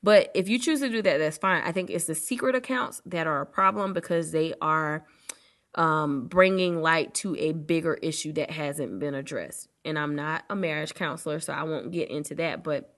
But 0.04 0.30
if 0.34 0.50
you 0.50 0.58
choose 0.58 0.80
to 0.80 0.90
do 0.90 1.00
that, 1.00 1.16
that's 1.16 1.38
fine. 1.38 1.62
I 1.64 1.72
think 1.72 1.88
it's 1.88 2.04
the 2.04 2.14
secret 2.14 2.54
accounts 2.54 3.00
that 3.06 3.26
are 3.26 3.40
a 3.40 3.46
problem 3.46 3.94
because 3.94 4.32
they 4.32 4.52
are 4.60 5.06
um, 5.76 6.26
bringing 6.26 6.82
light 6.82 7.14
to 7.14 7.34
a 7.36 7.52
bigger 7.52 7.94
issue 7.94 8.34
that 8.34 8.50
hasn't 8.50 8.98
been 8.98 9.14
addressed. 9.14 9.68
And 9.82 9.98
I'm 9.98 10.14
not 10.14 10.44
a 10.50 10.54
marriage 10.54 10.92
counselor, 10.92 11.40
so 11.40 11.54
I 11.54 11.62
won't 11.62 11.90
get 11.90 12.10
into 12.10 12.34
that. 12.34 12.62
But 12.62 12.94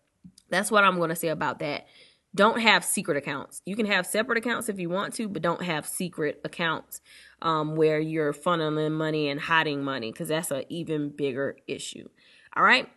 that's 0.51 0.69
what 0.69 0.83
I'm 0.83 0.97
going 0.97 1.11
to 1.11 1.17
say 1.17 1.29
about 1.29 1.61
that. 1.61 1.87
Don't 2.35 2.61
have 2.61 2.85
secret 2.85 3.17
accounts. 3.17 3.63
You 3.65 3.77
can 3.77 3.87
have 3.87 4.05
separate 4.05 4.39
accounts 4.39 4.69
if 4.69 4.81
you 4.81 4.91
want 4.91 5.15
to, 5.15 5.29
but 5.29 5.43
don't 5.43 5.63
have 5.63 5.87
secret 5.87 6.41
accounts 6.45 7.01
um, 7.41 7.77
where 7.77 8.01
you're 8.01 8.33
funneling 8.33 8.91
money 8.91 9.29
and 9.29 9.39
hiding 9.39 9.85
money 9.85 10.11
because 10.11 10.27
that's 10.27 10.51
an 10.51 10.65
even 10.71 11.11
bigger 11.11 11.57
issue. 11.69 12.09
All 12.57 12.65
right. 12.65 12.89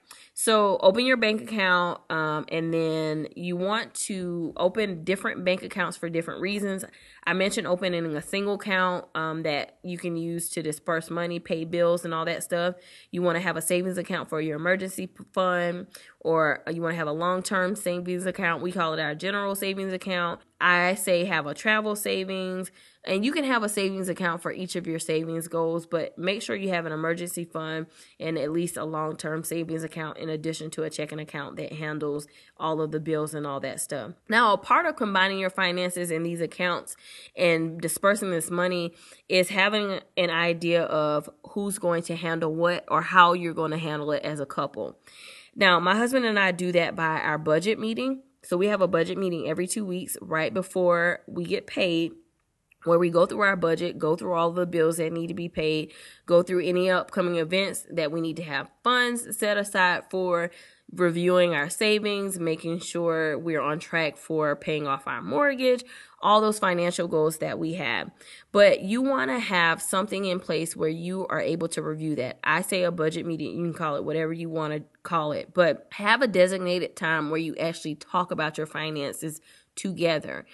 So 0.41 0.78
open 0.78 1.06
your 1.06 1.17
bank 1.17 1.41
account, 1.41 1.99
um, 2.10 2.45
and 2.49 2.73
then 2.73 3.28
you 3.36 3.58
want 3.58 3.93
to 4.06 4.54
open 4.56 5.04
different 5.04 5.43
bank 5.43 5.63
accounts 5.63 5.97
for 5.97 6.08
different 6.08 6.39
reasons. 6.39 6.86
I 7.25 7.34
mentioned 7.34 7.67
opening 7.67 8.05
a 8.15 8.21
single 8.21 8.55
account 8.55 9.05
um, 9.15 9.43
that 9.43 9.77
you 9.84 9.97
can 9.97 10.15
use 10.15 10.49
to 10.49 10.62
disperse 10.62 11.10
money, 11.10 11.39
pay 11.39 11.65
bills, 11.65 12.05
and 12.05 12.13
all 12.13 12.25
that 12.25 12.43
stuff. 12.43 12.75
You 13.12 13.21
want 13.21 13.36
to 13.36 13.41
have 13.41 13.58
a 13.58 13.62
savings 13.62 13.97
account 13.97 14.29
for 14.29 14.41
your 14.41 14.55
emergency 14.55 15.10
fund, 15.34 15.88
or 16.21 16.63
you 16.71 16.82
want 16.82 16.93
to 16.93 16.97
have 16.97 17.08
a 17.08 17.13
long 17.13 17.41
term 17.41 17.75
savings 17.75 18.25
account. 18.25 18.62
We 18.62 18.71
call 18.71 18.93
it 18.93 18.99
our 18.99 19.15
general 19.15 19.55
savings 19.55 19.93
account. 19.93 20.41
I 20.62 20.95
say 20.95 21.23
have 21.23 21.45
a 21.47 21.53
travel 21.53 21.95
savings, 21.95 22.69
and 23.05 23.23
you 23.23 23.32
can 23.32 23.45
have 23.45 23.63
a 23.63 23.69
savings 23.69 24.10
account 24.10 24.41
for 24.41 24.51
each 24.51 24.75
of 24.75 24.86
your 24.86 24.99
savings 24.99 25.47
goals, 25.47 25.86
but 25.86 26.17
make 26.17 26.41
sure 26.41 26.53
you 26.53 26.69
have 26.69 26.86
an 26.86 26.91
emergency 26.91 27.45
fund 27.45 27.86
and 28.19 28.38
at 28.38 28.51
least 28.51 28.75
a 28.75 28.84
long 28.84 29.15
term 29.15 29.43
savings 29.45 29.86
account 29.86 30.17
in 30.17 30.27
addition 30.27 30.69
to 30.71 30.84
a 30.84 30.89
checking 30.89 31.19
account 31.19 31.55
that 31.55 31.73
handles 31.73 32.27
all 32.58 32.82
of 32.82 32.91
the 32.91 32.99
bills 32.99 33.34
and 33.34 33.47
all 33.47 33.62
that 33.62 33.79
stuff. 33.79 34.12
Now, 34.27 34.51
a 34.51 34.58
part 34.58 34.86
of 34.86 34.97
combining 34.97 35.39
your 35.39 35.49
finances 35.49 36.12
in 36.12 36.23
these 36.23 36.41
accounts 36.41 36.97
and 37.36 37.79
dispersing 37.79 38.32
this 38.32 38.49
money 38.49 38.93
is 39.27 39.49
having 39.49 39.99
an 40.17 40.29
idea 40.29 40.84
of 40.84 41.29
who's 41.49 41.79
going 41.79 42.03
to 42.03 42.15
handle 42.15 42.53
what 42.53 42.86
or 42.88 43.01
how 43.01 43.34
you're 43.34 43.53
going 43.53 43.71
to 43.71 43.77
handle 43.77 44.12
it 44.12 44.23
as 44.23 44.39
a 44.39 44.45
couple. 44.45 44.97
Now, 45.55 45.79
my 45.79 45.95
husband 45.95 46.25
and 46.25 46.39
I 46.39 46.51
do 46.51 46.71
that 46.73 46.95
by 46.95 47.19
our 47.19 47.38
budget 47.38 47.79
meeting. 47.79 48.23
So 48.43 48.55
we 48.55 48.67
have 48.67 48.82
a 48.82 48.88
budget 48.88 49.17
meeting 49.17 49.47
every 49.47 49.67
two 49.67 49.86
weeks 49.86 50.17
right 50.21 50.53
before 50.53 51.21
we 51.27 51.43
get 51.43 51.67
paid 51.67 52.13
where 52.86 52.99
we 52.99 53.10
go 53.10 53.25
through 53.25 53.41
our 53.41 53.55
budget, 53.55 53.99
go 53.99 54.15
through 54.15 54.34
all 54.34 54.51
the 54.51 54.65
bills 54.65 54.97
that 54.97 55.12
need 55.12 55.27
to 55.27 55.34
be 55.34 55.49
paid, 55.49 55.91
go 56.25 56.41
through 56.41 56.65
any 56.65 56.89
upcoming 56.89 57.36
events 57.36 57.86
that 57.91 58.12
we 58.12 58.21
need 58.21 58.38
to 58.38 58.43
have 58.43 58.69
funds 58.84 59.38
set 59.38 59.58
aside 59.58 60.03
for, 60.10 60.49
reviewing 60.91 61.53
our 61.53 61.69
savings, 61.69 62.39
making 62.39 62.79
sure 62.79 63.38
we're 63.38 63.62
on 63.62 63.79
track 63.79 64.17
for 64.17 64.55
paying 64.55 64.88
off 64.88 65.08
our 65.08 65.21
mortgage, 65.21 65.84
all 66.21 66.41
those 66.41 66.60
financial 66.60 67.08
goals 67.08 67.38
that 67.38 67.60
we 67.60 67.73
have. 67.73 68.12
But 68.51 68.82
you 68.82 69.01
want 69.01 69.32
to 69.32 69.39
have 69.39 69.82
something 69.82 70.25
in 70.25 70.39
place 70.39 70.75
where 70.75 70.89
you 70.89 71.27
are 71.27 71.39
able 71.39 71.67
to 71.69 71.82
review 71.82 72.15
that. 72.15 72.39
I 72.43 72.62
say 72.62 72.84
a 72.84 72.91
budget 72.91 73.25
meeting, 73.25 73.58
you 73.58 73.63
can 73.63 73.73
call 73.73 73.95
it 73.95 74.03
whatever 74.03 74.34
you 74.34 74.49
want 74.49 74.73
to 74.73 74.84
call 75.03 75.32
it, 75.32 75.53
but 75.53 75.88
have 75.93 76.21
a 76.21 76.27
designated 76.27 76.95
time 76.95 77.29
where 77.29 77.39
you 77.39 77.55
actually 77.58 77.95
talk 77.95 78.32
about 78.32 78.58
your 78.58 78.67
finances 78.67 79.41
together. 79.75 80.45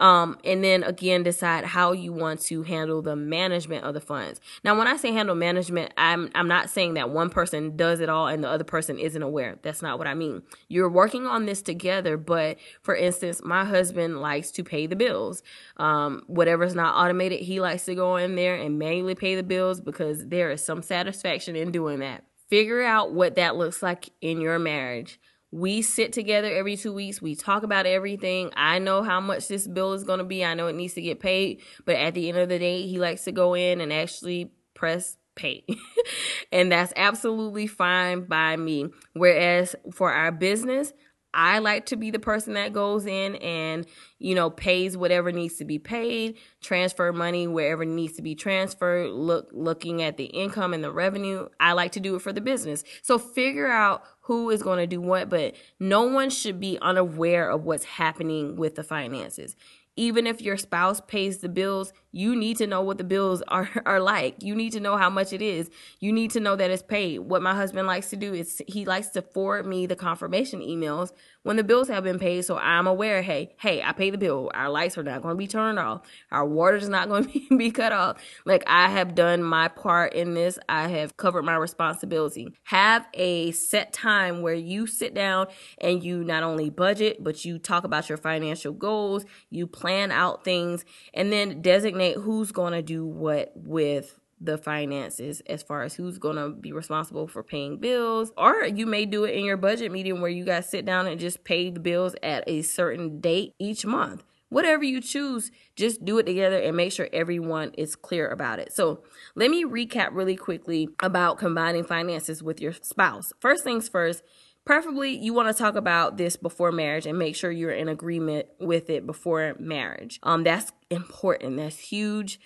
Um, 0.00 0.38
and 0.44 0.62
then 0.62 0.84
again, 0.84 1.22
decide 1.22 1.64
how 1.64 1.92
you 1.92 2.12
want 2.12 2.40
to 2.42 2.62
handle 2.62 3.02
the 3.02 3.16
management 3.16 3.84
of 3.84 3.94
the 3.94 4.00
funds. 4.00 4.40
Now, 4.64 4.78
when 4.78 4.86
I 4.86 4.96
say 4.96 5.12
handle 5.12 5.34
management, 5.34 5.92
I'm 5.96 6.30
I'm 6.34 6.48
not 6.48 6.70
saying 6.70 6.94
that 6.94 7.10
one 7.10 7.30
person 7.30 7.76
does 7.76 8.00
it 8.00 8.08
all 8.08 8.28
and 8.28 8.44
the 8.44 8.48
other 8.48 8.64
person 8.64 8.98
isn't 8.98 9.22
aware. 9.22 9.58
That's 9.62 9.82
not 9.82 9.98
what 9.98 10.06
I 10.06 10.14
mean. 10.14 10.42
You're 10.68 10.88
working 10.88 11.26
on 11.26 11.46
this 11.46 11.62
together, 11.62 12.16
but 12.16 12.58
for 12.82 12.94
instance, 12.94 13.40
my 13.44 13.64
husband 13.64 14.20
likes 14.20 14.50
to 14.52 14.64
pay 14.64 14.86
the 14.86 14.96
bills. 14.96 15.42
Um, 15.76 16.22
whatever's 16.26 16.74
not 16.74 16.94
automated, 16.94 17.40
he 17.40 17.60
likes 17.60 17.84
to 17.86 17.94
go 17.94 18.16
in 18.16 18.36
there 18.36 18.54
and 18.54 18.78
manually 18.78 19.14
pay 19.14 19.34
the 19.34 19.42
bills 19.42 19.80
because 19.80 20.26
there 20.26 20.50
is 20.50 20.64
some 20.64 20.82
satisfaction 20.82 21.56
in 21.56 21.72
doing 21.72 22.00
that. 22.00 22.24
Figure 22.48 22.82
out 22.82 23.12
what 23.12 23.34
that 23.34 23.56
looks 23.56 23.82
like 23.82 24.10
in 24.20 24.40
your 24.40 24.58
marriage 24.58 25.20
we 25.50 25.82
sit 25.82 26.12
together 26.12 26.52
every 26.52 26.76
two 26.76 26.92
weeks. 26.92 27.22
We 27.22 27.34
talk 27.34 27.62
about 27.62 27.86
everything. 27.86 28.50
I 28.56 28.78
know 28.78 29.02
how 29.02 29.20
much 29.20 29.48
this 29.48 29.66
bill 29.66 29.94
is 29.94 30.04
going 30.04 30.18
to 30.18 30.24
be. 30.24 30.44
I 30.44 30.54
know 30.54 30.66
it 30.66 30.74
needs 30.74 30.94
to 30.94 31.02
get 31.02 31.20
paid. 31.20 31.62
But 31.84 31.96
at 31.96 32.14
the 32.14 32.28
end 32.28 32.38
of 32.38 32.48
the 32.48 32.58
day, 32.58 32.86
he 32.86 32.98
likes 32.98 33.24
to 33.24 33.32
go 33.32 33.54
in 33.54 33.80
and 33.80 33.92
actually 33.92 34.52
press 34.74 35.16
pay. 35.36 35.64
and 36.52 36.70
that's 36.70 36.92
absolutely 36.96 37.66
fine 37.66 38.24
by 38.24 38.56
me. 38.56 38.88
Whereas 39.14 39.74
for 39.92 40.12
our 40.12 40.32
business, 40.32 40.92
I 41.34 41.58
like 41.58 41.86
to 41.86 41.96
be 41.96 42.10
the 42.10 42.18
person 42.18 42.54
that 42.54 42.72
goes 42.72 43.04
in 43.06 43.36
and, 43.36 43.86
you 44.18 44.34
know, 44.34 44.48
pays 44.48 44.96
whatever 44.96 45.30
needs 45.30 45.56
to 45.56 45.64
be 45.64 45.78
paid, 45.78 46.38
transfer 46.62 47.12
money 47.12 47.46
wherever 47.46 47.84
needs 47.84 48.16
to 48.16 48.22
be 48.22 48.34
transferred, 48.34 49.10
look 49.10 49.48
looking 49.52 50.02
at 50.02 50.16
the 50.16 50.24
income 50.24 50.72
and 50.72 50.82
the 50.82 50.90
revenue. 50.90 51.48
I 51.60 51.72
like 51.72 51.92
to 51.92 52.00
do 52.00 52.16
it 52.16 52.22
for 52.22 52.32
the 52.32 52.40
business. 52.40 52.82
So 53.02 53.18
figure 53.18 53.68
out 53.68 54.02
who 54.28 54.50
is 54.50 54.62
going 54.62 54.78
to 54.78 54.86
do 54.86 55.00
what, 55.00 55.30
but 55.30 55.54
no 55.80 56.02
one 56.02 56.28
should 56.28 56.60
be 56.60 56.78
unaware 56.82 57.48
of 57.50 57.64
what's 57.64 57.84
happening 57.84 58.56
with 58.56 58.74
the 58.74 58.82
finances. 58.82 59.56
Even 59.96 60.26
if 60.26 60.42
your 60.42 60.58
spouse 60.58 61.00
pays 61.00 61.38
the 61.38 61.48
bills, 61.48 61.94
you 62.18 62.34
need 62.34 62.56
to 62.56 62.66
know 62.66 62.82
what 62.82 62.98
the 62.98 63.04
bills 63.04 63.42
are, 63.46 63.70
are 63.86 64.00
like. 64.00 64.42
You 64.42 64.56
need 64.56 64.72
to 64.72 64.80
know 64.80 64.96
how 64.96 65.08
much 65.08 65.32
it 65.32 65.40
is. 65.40 65.70
You 66.00 66.12
need 66.12 66.32
to 66.32 66.40
know 66.40 66.56
that 66.56 66.70
it's 66.70 66.82
paid. 66.82 67.20
What 67.20 67.42
my 67.42 67.54
husband 67.54 67.86
likes 67.86 68.10
to 68.10 68.16
do 68.16 68.34
is 68.34 68.60
he 68.66 68.84
likes 68.84 69.08
to 69.10 69.22
forward 69.22 69.66
me 69.66 69.86
the 69.86 69.94
confirmation 69.94 70.60
emails 70.60 71.12
when 71.44 71.56
the 71.56 71.64
bills 71.64 71.88
have 71.88 72.04
been 72.04 72.18
paid 72.18 72.44
so 72.44 72.58
I'm 72.58 72.86
aware, 72.86 73.22
hey, 73.22 73.54
hey, 73.58 73.82
I 73.82 73.92
paid 73.92 74.14
the 74.14 74.18
bill. 74.18 74.50
Our 74.54 74.68
lights 74.68 74.98
are 74.98 75.02
not 75.02 75.22
going 75.22 75.34
to 75.34 75.38
be 75.38 75.46
turned 75.46 75.78
off. 75.78 76.02
Our 76.32 76.44
water 76.44 76.76
is 76.76 76.88
not 76.88 77.08
going 77.08 77.24
to 77.48 77.56
be 77.56 77.70
cut 77.70 77.92
off. 77.92 78.20
Like 78.44 78.64
I 78.66 78.88
have 78.88 79.14
done 79.14 79.42
my 79.42 79.68
part 79.68 80.14
in 80.14 80.34
this. 80.34 80.58
I 80.68 80.88
have 80.88 81.16
covered 81.16 81.44
my 81.44 81.56
responsibility. 81.56 82.52
Have 82.64 83.06
a 83.14 83.52
set 83.52 83.92
time 83.92 84.42
where 84.42 84.54
you 84.54 84.86
sit 84.86 85.14
down 85.14 85.46
and 85.78 86.02
you 86.02 86.24
not 86.24 86.42
only 86.42 86.70
budget, 86.70 87.22
but 87.22 87.44
you 87.44 87.58
talk 87.58 87.84
about 87.84 88.08
your 88.08 88.18
financial 88.18 88.72
goals, 88.72 89.24
you 89.50 89.66
plan 89.66 90.10
out 90.10 90.44
things, 90.44 90.84
and 91.14 91.32
then 91.32 91.62
designate 91.62 92.07
who's 92.16 92.52
going 92.52 92.72
to 92.72 92.82
do 92.82 93.06
what 93.06 93.52
with 93.54 94.18
the 94.40 94.58
finances 94.58 95.42
as 95.46 95.62
far 95.62 95.82
as 95.82 95.94
who's 95.94 96.18
going 96.18 96.36
to 96.36 96.50
be 96.50 96.72
responsible 96.72 97.26
for 97.26 97.42
paying 97.42 97.78
bills? 97.78 98.32
Or 98.36 98.64
you 98.64 98.86
may 98.86 99.06
do 99.06 99.24
it 99.24 99.34
in 99.34 99.44
your 99.44 99.56
budget 99.56 99.92
meeting 99.92 100.20
where 100.20 100.30
you 100.30 100.44
guys 100.44 100.68
sit 100.68 100.84
down 100.84 101.06
and 101.06 101.20
just 101.20 101.44
pay 101.44 101.70
the 101.70 101.80
bills 101.80 102.14
at 102.22 102.44
a 102.46 102.62
certain 102.62 103.20
date 103.20 103.54
each 103.58 103.84
month. 103.84 104.24
Whatever 104.50 104.82
you 104.82 105.02
choose 105.02 105.50
just 105.76 106.04
do 106.04 106.18
it 106.18 106.24
together 106.24 106.58
and 106.58 106.76
make 106.76 106.92
sure 106.92 107.08
everyone 107.12 107.72
is 107.76 107.94
clear 107.94 108.28
about 108.28 108.58
it. 108.58 108.72
So 108.72 109.02
let 109.34 109.50
me 109.50 109.64
recap 109.64 110.08
really 110.12 110.36
quickly 110.36 110.88
about 111.00 111.38
combining 111.38 111.84
finances 111.84 112.42
with 112.42 112.60
your 112.60 112.72
spouse. 112.72 113.32
First 113.40 113.62
things 113.62 113.88
first 113.88 114.22
preferably 114.68 115.16
you 115.16 115.32
want 115.32 115.48
to 115.48 115.54
talk 115.54 115.76
about 115.76 116.18
this 116.18 116.36
before 116.36 116.70
marriage 116.70 117.06
and 117.06 117.18
make 117.18 117.34
sure 117.34 117.50
you're 117.50 117.70
in 117.70 117.88
agreement 117.88 118.46
with 118.60 118.90
it 118.90 119.06
before 119.06 119.56
marriage. 119.58 120.20
Um 120.22 120.44
that's 120.44 120.72
important. 120.90 121.56
That's 121.56 121.78
huge 121.78 122.38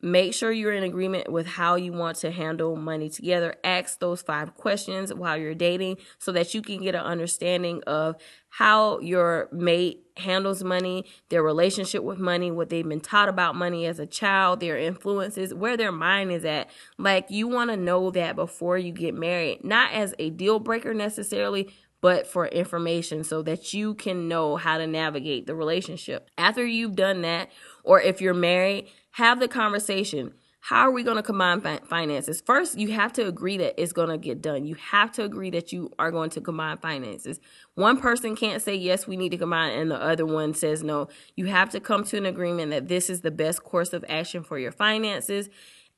Make 0.00 0.32
sure 0.32 0.52
you're 0.52 0.72
in 0.72 0.84
agreement 0.84 1.30
with 1.30 1.46
how 1.46 1.74
you 1.74 1.92
want 1.92 2.18
to 2.18 2.30
handle 2.30 2.76
money 2.76 3.10
together. 3.10 3.56
Ask 3.64 3.98
those 3.98 4.22
five 4.22 4.54
questions 4.54 5.12
while 5.12 5.36
you're 5.36 5.56
dating 5.56 5.96
so 6.18 6.30
that 6.32 6.54
you 6.54 6.62
can 6.62 6.80
get 6.80 6.94
an 6.94 7.00
understanding 7.00 7.82
of 7.84 8.14
how 8.48 9.00
your 9.00 9.48
mate 9.50 10.04
handles 10.16 10.62
money, 10.62 11.04
their 11.30 11.42
relationship 11.42 12.04
with 12.04 12.18
money, 12.18 12.50
what 12.52 12.68
they've 12.68 12.88
been 12.88 13.00
taught 13.00 13.28
about 13.28 13.56
money 13.56 13.86
as 13.86 13.98
a 13.98 14.06
child, 14.06 14.60
their 14.60 14.78
influences, 14.78 15.52
where 15.52 15.76
their 15.76 15.92
mind 15.92 16.30
is 16.30 16.44
at. 16.44 16.70
Like 16.96 17.30
you 17.30 17.48
want 17.48 17.70
to 17.70 17.76
know 17.76 18.12
that 18.12 18.36
before 18.36 18.78
you 18.78 18.92
get 18.92 19.14
married, 19.14 19.64
not 19.64 19.92
as 19.92 20.14
a 20.20 20.30
deal 20.30 20.60
breaker 20.60 20.94
necessarily, 20.94 21.72
but 22.00 22.26
for 22.26 22.46
information 22.46 23.24
so 23.24 23.42
that 23.42 23.74
you 23.74 23.94
can 23.94 24.28
know 24.28 24.56
how 24.56 24.78
to 24.78 24.86
navigate 24.86 25.46
the 25.46 25.54
relationship. 25.54 26.30
After 26.38 26.64
you've 26.64 26.94
done 26.94 27.22
that, 27.22 27.50
or 27.82 28.00
if 28.00 28.20
you're 28.20 28.34
married, 28.34 28.88
have 29.12 29.40
the 29.40 29.48
conversation. 29.48 30.34
How 30.60 30.80
are 30.80 30.90
we 30.90 31.02
going 31.02 31.16
to 31.16 31.22
combine 31.22 31.60
finances? 31.60 32.42
First, 32.44 32.76
you 32.78 32.90
have 32.92 33.12
to 33.14 33.26
agree 33.26 33.56
that 33.58 33.80
it's 33.80 33.92
going 33.92 34.08
to 34.08 34.18
get 34.18 34.42
done. 34.42 34.66
You 34.66 34.74
have 34.74 35.12
to 35.12 35.24
agree 35.24 35.50
that 35.50 35.72
you 35.72 35.90
are 35.98 36.10
going 36.10 36.30
to 36.30 36.40
combine 36.40 36.78
finances. 36.78 37.40
One 37.74 37.98
person 37.98 38.36
can't 38.36 38.60
say, 38.60 38.74
yes, 38.74 39.06
we 39.06 39.16
need 39.16 39.30
to 39.30 39.38
combine, 39.38 39.78
and 39.78 39.90
the 39.90 40.02
other 40.02 40.26
one 40.26 40.54
says 40.54 40.82
no. 40.82 41.08
You 41.36 41.46
have 41.46 41.70
to 41.70 41.80
come 41.80 42.04
to 42.04 42.16
an 42.16 42.26
agreement 42.26 42.72
that 42.72 42.88
this 42.88 43.08
is 43.08 43.20
the 43.20 43.30
best 43.30 43.62
course 43.62 43.92
of 43.92 44.04
action 44.08 44.42
for 44.42 44.58
your 44.58 44.72
finances 44.72 45.48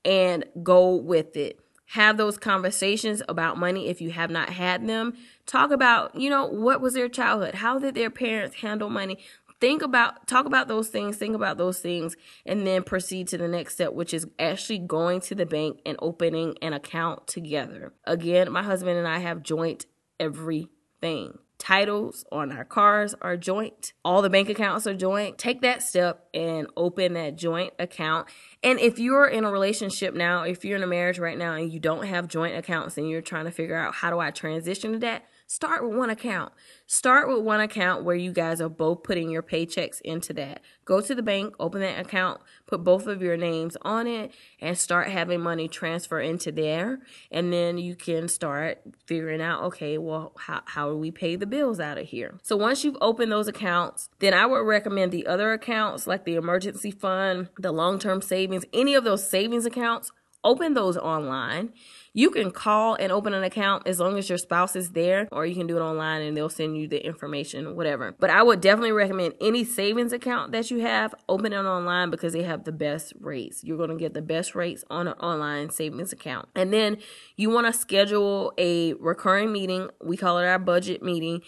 and 0.05 0.45
go 0.63 0.95
with 0.95 1.37
it. 1.37 1.59
Have 1.87 2.19
those 2.19 2.39
conversations 2.39 3.21
about 3.29 3.59
money 3.59 3.89
if 3.89 4.01
you 4.01 4.13
have 4.13 4.31
not 4.31 4.51
had 4.51 4.87
them. 4.87 5.15
Talk 5.47 5.73
about, 5.73 6.15
you 6.15 6.31
know, 6.31 6.47
what 6.47 6.81
was 6.81 6.95
their 6.95 7.09
childhood? 7.09 7.57
How 7.57 7.81
did 7.81 7.97
their 7.97 8.11
parents 8.11 8.57
handle 8.57 8.89
money? 8.89 9.19
Think 9.61 9.83
about 9.83 10.27
talk 10.27 10.47
about 10.47 10.69
those 10.69 10.89
things 10.89 11.17
think 11.17 11.35
about 11.35 11.59
those 11.59 11.79
things 11.79 12.17
and 12.47 12.67
then 12.67 12.83
proceed 12.83 13.29
to 13.29 13.39
the 13.39 13.49
next 13.49 13.75
step 13.75 13.93
which 13.93 14.15
is 14.15 14.27
actually 14.39 14.79
going 14.79 15.21
to 15.21 15.35
the 15.35 15.47
bank 15.47 15.81
and 15.85 15.97
opening 16.01 16.57
an 16.63 16.73
account 16.73 17.27
together. 17.27 17.93
Again 18.05 18.51
my 18.51 18.63
husband 18.63 18.99
and 18.99 19.07
i 19.07 19.19
have 19.19 19.43
joint 19.43 19.87
everything. 20.19 21.39
Titles 21.59 22.25
on 22.33 22.53
our 22.53 22.65
cars 22.65 23.15
are 23.21 23.37
joint. 23.37 23.93
All 24.03 24.23
the 24.23 24.31
bank 24.31 24.49
accounts 24.49 24.87
are 24.87 24.95
joint. 24.95 25.37
Take 25.37 25.61
that 25.61 25.83
step 25.83 26.27
and 26.33 26.67
open 26.75 27.13
that 27.13 27.37
joint 27.37 27.75
account. 27.79 28.29
And 28.63 28.81
if 28.81 28.99
you're 28.99 29.27
in 29.27 29.45
a 29.45 29.53
relationship 29.53 30.15
now 30.15 30.45
if 30.45 30.65
you're 30.65 30.77
in 30.77 30.83
a 30.83 30.87
marriage 30.87 31.19
right 31.19 31.37
now 31.37 31.53
and 31.53 31.71
you 31.71 31.79
don't 31.79 32.07
have 32.07 32.29
joint 32.29 32.57
accounts 32.57 32.97
and 32.97 33.11
you're 33.11 33.21
trying 33.21 33.45
to 33.45 33.51
figure 33.51 33.77
out 33.77 33.95
how 33.95 34.11
do 34.11 34.19
i 34.19 34.31
transition 34.31 34.93
to 34.93 34.99
that 35.01 35.27
Start 35.51 35.85
with 35.85 35.99
one 35.99 36.11
account. 36.11 36.53
Start 36.87 37.29
with 37.29 37.41
one 37.41 37.59
account 37.59 38.05
where 38.05 38.15
you 38.15 38.31
guys 38.31 38.61
are 38.61 38.69
both 38.69 39.03
putting 39.03 39.31
your 39.31 39.43
paychecks 39.43 40.01
into 40.03 40.33
that. 40.35 40.61
Go 40.85 41.01
to 41.01 41.13
the 41.13 41.25
bank, 41.25 41.57
open 41.59 41.81
that 41.81 41.99
account, 41.99 42.41
put 42.69 42.85
both 42.85 43.09
of 43.09 43.21
your 43.21 43.37
names 43.37 43.77
on 43.83 44.07
it, 44.07 44.33
and 44.61 44.79
start 44.79 45.09
having 45.09 45.41
money 45.41 45.67
transfer 45.67 46.21
into 46.21 46.53
there. 46.53 47.01
And 47.33 47.53
then 47.53 47.79
you 47.79 47.97
can 47.97 48.29
start 48.29 48.81
figuring 49.07 49.43
out, 49.43 49.65
okay, 49.65 49.99
well, 49.99 50.35
how, 50.39 50.63
how 50.67 50.91
do 50.91 50.97
we 50.97 51.11
pay 51.11 51.35
the 51.35 51.47
bills 51.47 51.81
out 51.81 51.99
of 51.99 52.07
here? 52.07 52.39
So 52.45 52.57
once 52.57 52.85
you've 52.85 52.99
opened 53.01 53.33
those 53.33 53.49
accounts, 53.49 54.09
then 54.21 54.33
I 54.33 54.47
would 54.47 54.65
recommend 54.65 55.11
the 55.11 55.27
other 55.27 55.53
accounts 55.53 56.07
like 56.07 56.25
the 56.25 56.37
emergency 56.37 56.93
fund, 56.93 57.49
the 57.59 57.73
long 57.73 57.99
term 57.99 58.23
savings, 58.23 58.65
any 58.73 58.95
of 58.95 59.03
those 59.03 59.29
savings 59.29 59.67
accounts, 59.67 60.13
open 60.45 60.75
those 60.75 60.97
online 60.97 61.73
you 62.13 62.31
can 62.31 62.51
call 62.51 62.97
and 62.97 63.13
open 63.13 63.35
an 63.35 63.45
account 63.45 63.87
as 63.87 64.01
long 64.01 64.19
as 64.19 64.29
your 64.29 64.39
spouse 64.39 64.75
is 64.75 64.91
there, 64.91 65.29
or 65.31 65.47
you 65.47 65.55
can 65.55 65.67
do 65.67 65.77
it 65.77 65.81
online 65.81 66.23
and 66.23 66.37
they'll 66.37 66.49
send 66.49 66.77
you 66.77 66.89
the 66.89 67.05
information, 67.05 67.77
whatever. 67.77 68.17
But 68.19 68.31
I 68.31 68.43
would 68.43 68.61
definitely 68.61 68.93
recommend 68.93 69.35
any 69.41 69.65
savings 69.65 70.13
account 70.13 70.51
that 70.53 70.71
you 70.71 70.81
have, 70.81 71.15
open 71.29 71.53
it 71.53 71.59
online 71.59 72.11
because 72.11 72.33
they 72.33 72.43
have 72.43 72.65
the 72.65 72.73
best 72.73 73.13
rates. 73.21 73.63
You're 73.63 73.77
going 73.77 73.91
to 73.91 73.97
get 73.97 74.15
the 74.15 74.23
best 74.23 74.57
rates 74.57 74.85
on 74.91 75.07
an 75.07 75.15
online 75.15 75.71
savings 75.71 76.13
account. 76.13 76.49
And 76.57 76.73
then 76.73 76.99
you 77.37 77.51
want 77.51 77.69
to 77.69 77.73
schedule 77.73 78.53
a 78.59 78.95
recurring 78.95 79.53
meeting. 79.53 79.89
We 80.03 80.17
call 80.17 80.39
it 80.39 80.47
our 80.47 80.59
budget 80.59 81.03
meeting 81.03 81.43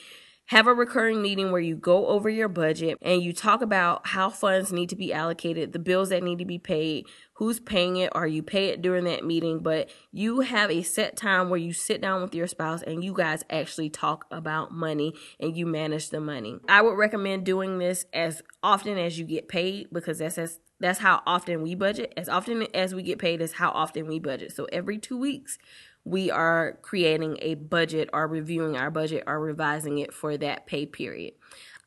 have 0.53 0.67
a 0.67 0.75
recurring 0.75 1.23
meeting 1.23 1.51
where 1.51 1.63
you 1.63 1.75
go 1.75 2.09
over 2.09 2.29
your 2.29 2.47
budget 2.47 2.99
and 3.01 3.23
you 3.23 3.33
talk 3.33 3.63
about 3.63 4.07
how 4.09 4.29
funds 4.29 4.71
need 4.71 4.91
to 4.91 4.95
be 4.95 5.11
allocated, 5.11 5.73
the 5.73 5.79
bills 5.79 6.11
that 6.11 6.23
need 6.23 6.39
to 6.39 6.45
be 6.45 6.59
paid, 6.59 7.07
who's 7.37 7.59
paying 7.59 7.97
it, 7.97 8.13
or 8.15 8.27
you 8.27 8.43
pay 8.43 8.67
it 8.67 8.83
during 8.83 9.05
that 9.05 9.25
meeting. 9.25 9.61
But 9.61 9.89
you 10.13 10.41
have 10.41 10.71
a 10.71 10.83
set 10.83 11.17
time 11.17 11.49
where 11.49 11.59
you 11.59 11.73
sit 11.73 12.03
down 12.03 12.21
with 12.21 12.35
your 12.35 12.47
spouse 12.47 12.83
and 12.83 13.03
you 13.03 13.15
guys 13.15 13.43
actually 13.49 13.89
talk 13.89 14.27
about 14.31 14.71
money 14.71 15.15
and 15.41 15.57
you 15.57 15.65
manage 15.65 16.11
the 16.11 16.21
money. 16.21 16.59
I 16.69 16.83
would 16.83 16.99
recommend 16.99 17.47
doing 17.47 17.79
this 17.79 18.05
as 18.13 18.43
often 18.63 18.99
as 18.99 19.19
you 19.19 19.25
get 19.25 19.49
paid 19.49 19.89
because 19.91 20.19
that's 20.19 20.37
as 20.37 20.61
that's 20.81 20.99
how 20.99 21.23
often 21.27 21.63
we 21.63 21.75
budget. 21.77 22.13
As 22.17 22.29
often 22.29 22.67
as 22.75 22.95
we 22.95 23.03
get 23.03 23.19
paid 23.19 23.41
is 23.41 23.53
how 23.55 23.71
often 23.71 24.07
we 24.07 24.19
budget. 24.19 24.53
So 24.53 24.67
every 24.67 24.99
two 24.99 25.17
weeks 25.17 25.57
we 26.05 26.31
are 26.31 26.79
creating 26.83 27.39
a 27.41 27.55
budget 27.55 28.09
or 28.13 28.27
reviewing 28.27 28.77
our 28.77 28.91
budget 28.91 29.25
or 29.27 29.39
revising 29.41 29.99
it 29.99 30.13
for 30.13 30.37
that 30.37 30.67
pay 30.67 30.87
period. 30.87 31.35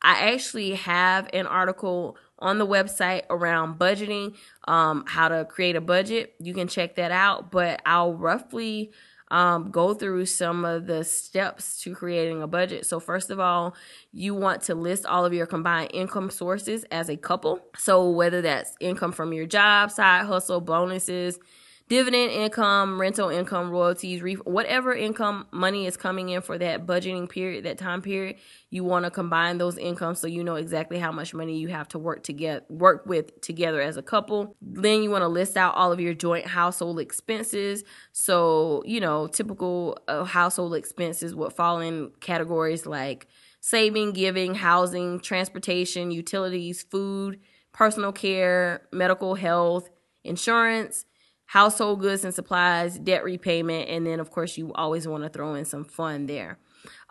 I 0.01 0.33
actually 0.33 0.75
have 0.75 1.29
an 1.33 1.47
article 1.47 2.17
on 2.39 2.57
the 2.57 2.67
website 2.67 3.23
around 3.29 3.79
budgeting, 3.79 4.35
um, 4.67 5.03
how 5.07 5.29
to 5.29 5.45
create 5.45 5.75
a 5.75 5.81
budget. 5.81 6.35
You 6.39 6.53
can 6.53 6.67
check 6.67 6.95
that 6.95 7.11
out, 7.11 7.51
but 7.51 7.81
I'll 7.85 8.13
roughly 8.13 8.91
um, 9.31 9.71
go 9.71 9.93
through 9.93 10.27
some 10.27 10.63
of 10.65 10.85
the 10.85 11.03
steps 11.03 11.81
to 11.81 11.95
creating 11.95 12.43
a 12.43 12.47
budget. 12.47 12.85
So, 12.85 12.99
first 12.99 13.31
of 13.31 13.39
all, 13.39 13.75
you 14.11 14.35
want 14.35 14.61
to 14.63 14.75
list 14.75 15.05
all 15.05 15.25
of 15.25 15.33
your 15.33 15.47
combined 15.47 15.91
income 15.93 16.29
sources 16.29 16.83
as 16.91 17.09
a 17.09 17.17
couple. 17.17 17.59
So, 17.77 18.09
whether 18.09 18.41
that's 18.41 18.75
income 18.79 19.11
from 19.11 19.33
your 19.33 19.47
job, 19.47 19.91
side 19.91 20.25
hustle, 20.25 20.61
bonuses, 20.61 21.39
dividend 21.87 22.31
income, 22.31 22.99
rental 22.99 23.29
income, 23.29 23.69
royalties, 23.69 24.21
whatever 24.43 24.93
income 24.93 25.45
money 25.51 25.85
is 25.85 25.95
coming 25.95 26.29
in 26.29 26.41
for 26.41 26.57
that 26.57 26.87
budgeting 26.87 27.29
period, 27.29 27.63
that 27.65 27.77
time 27.77 28.01
period, 28.01 28.37
you 28.71 28.83
want 28.83 29.05
to 29.05 29.11
combine 29.11 29.59
those 29.59 29.77
incomes 29.77 30.19
so 30.19 30.27
you 30.27 30.43
know 30.43 30.55
exactly 30.55 30.97
how 30.97 31.11
much 31.11 31.33
money 31.33 31.59
you 31.59 31.67
have 31.67 31.87
to 31.87 31.99
work 31.99 32.23
to 32.23 32.33
get 32.33 32.69
work 32.71 33.05
with 33.05 33.39
together 33.41 33.81
as 33.81 33.97
a 33.97 34.01
couple. 34.01 34.55
Then 34.61 35.03
you 35.03 35.11
want 35.11 35.21
to 35.21 35.27
list 35.27 35.57
out 35.57 35.75
all 35.75 35.91
of 35.91 35.99
your 35.99 36.15
joint 36.15 36.47
household 36.47 36.99
expenses. 36.99 37.83
So, 38.13 38.81
you 38.85 38.99
know, 38.99 39.27
typical 39.27 39.99
uh, 40.07 40.23
household 40.23 40.73
expenses 40.73 41.35
would 41.35 41.53
fall 41.53 41.79
in 41.81 42.11
categories 42.19 42.87
like 42.87 43.27
saving, 43.61 44.13
giving, 44.13 44.55
housing, 44.55 45.19
transportation, 45.19 46.09
utilities, 46.09 46.81
food, 46.83 47.39
personal 47.73 48.11
care, 48.11 48.87
medical 48.91 49.35
health, 49.35 49.89
insurance, 50.23 51.05
household 51.45 52.01
goods 52.01 52.23
and 52.23 52.33
supplies, 52.33 52.97
debt 52.99 53.23
repayment, 53.23 53.89
and 53.89 54.05
then 54.05 54.19
of 54.19 54.31
course 54.31 54.57
you 54.57 54.73
always 54.73 55.07
want 55.07 55.23
to 55.23 55.29
throw 55.29 55.53
in 55.55 55.65
some 55.65 55.83
fun 55.83 56.25
there. 56.25 56.57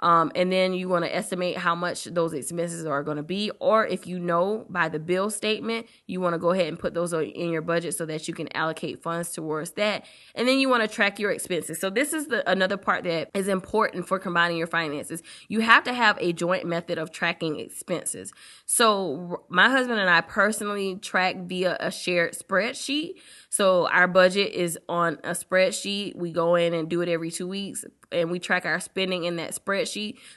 Um, 0.01 0.33
and 0.35 0.51
then 0.51 0.75
you 0.75 0.89
want 0.89 1.05
to 1.05 1.15
estimate 1.15 1.57
how 1.57 1.75
much 1.75 2.05
those 2.05 2.33
expenses 2.33 2.85
are 2.85 3.03
going 3.03 3.17
to 3.17 3.23
be. 3.23 3.51
Or 3.61 3.87
if 3.87 4.07
you 4.07 4.19
know 4.19 4.67
by 4.69 4.89
the 4.89 4.99
bill 4.99 5.31
statement, 5.31 5.87
you 6.07 6.21
want 6.21 6.35
to 6.35 6.39
go 6.39 6.51
ahead 6.51 6.67
and 6.67 6.79
put 6.79 6.95
those 6.95 7.13
in 7.13 7.51
your 7.51 7.63
budget 7.63 7.95
so 7.95 8.05
that 8.07 8.27
you 8.27 8.35
can 8.35 8.55
allocate 8.57 9.03
funds 9.03 9.31
towards 9.31 9.73
that. 9.73 10.05
And 10.35 10.49
then 10.49 10.59
you 10.59 10.69
want 10.69 10.83
to 10.83 10.89
track 10.89 11.19
your 11.19 11.31
expenses. 11.31 11.81
So 11.81 11.91
this 11.91 12.13
is 12.13 12.27
the 12.27 12.49
another 12.51 12.77
part 12.77 13.05
that 13.05 13.31
is 13.35 13.49
important 13.49 14.09
for 14.09 14.19
combining 14.19 14.57
your 14.57 14.67
finances. 14.67 15.23
You 15.49 15.61
have 15.61 15.85
to 15.85 15.95
have 15.95 16.19
a 16.21 16.33
joint 16.33 16.67
method 16.67 16.99
of 16.99 17.13
tracking 17.13 17.61
expenses. 17.61 18.33
So 18.67 19.45
my 19.49 19.71
husband 19.71 20.01
and 20.01 20.11
I 20.11 20.23
personally 20.23 20.97
track 20.97 21.37
via 21.45 21.77
a 21.79 21.91
shared 21.91 22.35
spreadsheet. 22.35 23.15
So 23.49 23.89
our 23.89 24.09
budget 24.09 24.53
is 24.53 24.79
on 24.89 25.19
a 25.23 25.31
spreadsheet. 25.31 26.17
We 26.17 26.33
go 26.33 26.57
in 26.57 26.75
and 26.75 26.89
do 26.89 27.01
it 27.01 27.09
every 27.09 27.31
two 27.31 27.47
weeks 27.47 27.85
and 28.15 28.31
we 28.31 28.39
track 28.39 28.65
our 28.65 28.81
spending 28.81 29.25
in 29.25 29.37
that 29.37 29.55
spreadsheet. 29.55 29.84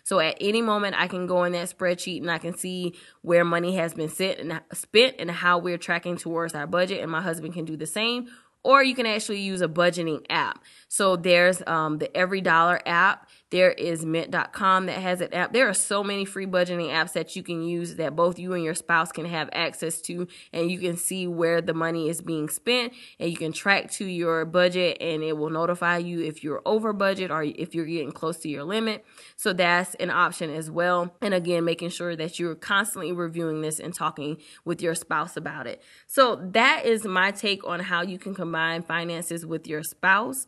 So 0.04 0.20
at 0.20 0.38
any 0.42 0.62
moment 0.62 0.96
I 0.98 1.08
can 1.08 1.28
go 1.28 1.44
in 1.44 1.54
that 1.54 1.70
spreadsheet 1.70 2.22
and 2.22 2.32
I 2.32 2.38
can 2.38 2.58
see 2.58 2.94
where 3.22 3.44
money 3.44 3.76
has 3.76 3.94
been 3.94 4.10
sent 4.10 4.40
and 4.40 4.62
spent 4.74 5.16
and 5.20 5.30
how 5.30 5.58
we're 5.58 5.78
tracking 5.78 6.18
towards 6.18 6.54
our 6.56 6.68
budget 6.68 7.02
and 7.02 7.12
my 7.12 7.22
husband 7.22 7.54
can 7.54 7.66
do 7.66 7.78
the 7.78 7.86
same 7.86 8.28
or 8.64 8.84
you 8.84 8.96
can 8.96 9.06
actually 9.06 9.40
use 9.40 9.62
a 9.62 9.68
budgeting 9.68 10.26
app. 10.30 10.62
So 10.90 11.16
there's 11.16 11.64
um, 11.68 12.00
the 12.00 12.16
Every 12.16 12.42
Dollar 12.42 12.82
app. 12.86 13.30
There 13.50 13.72
is 13.72 14.06
Mint.com 14.06 14.88
that 14.88 15.00
has 15.02 15.22
an 15.22 15.34
app. 15.34 15.54
There 15.54 15.70
are 15.70 15.74
so 15.74 16.04
many 16.04 16.26
free 16.26 16.46
budgeting 16.46 16.90
apps 16.90 17.14
that 17.14 17.36
you 17.36 17.44
can 17.44 17.64
use 17.64 17.96
that 17.96 18.14
both 18.14 18.38
you 18.38 18.52
and 18.52 18.64
your 18.64 18.76
spouse 18.76 19.12
can 19.14 19.26
have 19.26 19.50
access 19.54 20.02
to, 20.02 20.28
and 20.52 20.70
you 20.70 20.80
can 20.80 20.98
see 20.98 21.28
where 21.28 21.62
the 21.62 21.74
money 21.74 22.10
is 22.10 22.22
being 22.22 22.50
spent, 22.50 22.92
and 23.20 23.32
you 23.32 23.38
can 23.38 23.54
track 23.54 23.90
to 23.92 24.06
your 24.06 24.44
budget, 24.44 24.98
and 25.00 25.24
it 25.24 25.38
will 25.38 25.50
notify 25.50 25.98
you 25.98 26.22
if 26.22 26.44
you're 26.44 26.62
over 26.66 26.92
budget 26.92 27.32
or 27.32 27.42
if 27.44 27.74
you're 27.74 27.86
getting 27.86 28.12
close 28.12 28.38
to 28.40 28.50
your 28.50 28.66
limit. 28.66 29.06
So 29.38 29.54
that's 29.54 29.96
an 29.96 30.10
option 30.10 30.50
as 30.54 30.70
well. 30.70 31.16
And 31.22 31.34
again, 31.34 31.64
making 31.64 31.92
sure 31.92 32.18
that 32.18 32.40
you're 32.40 32.56
constantly 32.56 33.14
reviewing 33.14 33.62
this 33.62 33.80
and 33.80 33.94
talking 33.94 34.38
with 34.66 34.82
your 34.82 34.94
spouse 34.94 35.38
about 35.38 35.68
it. 35.68 35.82
So 36.06 36.36
that 36.52 36.86
is 36.86 37.06
my 37.06 37.32
take 37.32 37.66
on 37.66 37.80
how 37.80 38.02
you 38.02 38.20
can 38.20 38.36
combine 38.36 38.84
finances 38.84 39.46
with 39.46 39.68
your 39.68 39.84
spouse. 39.84 40.48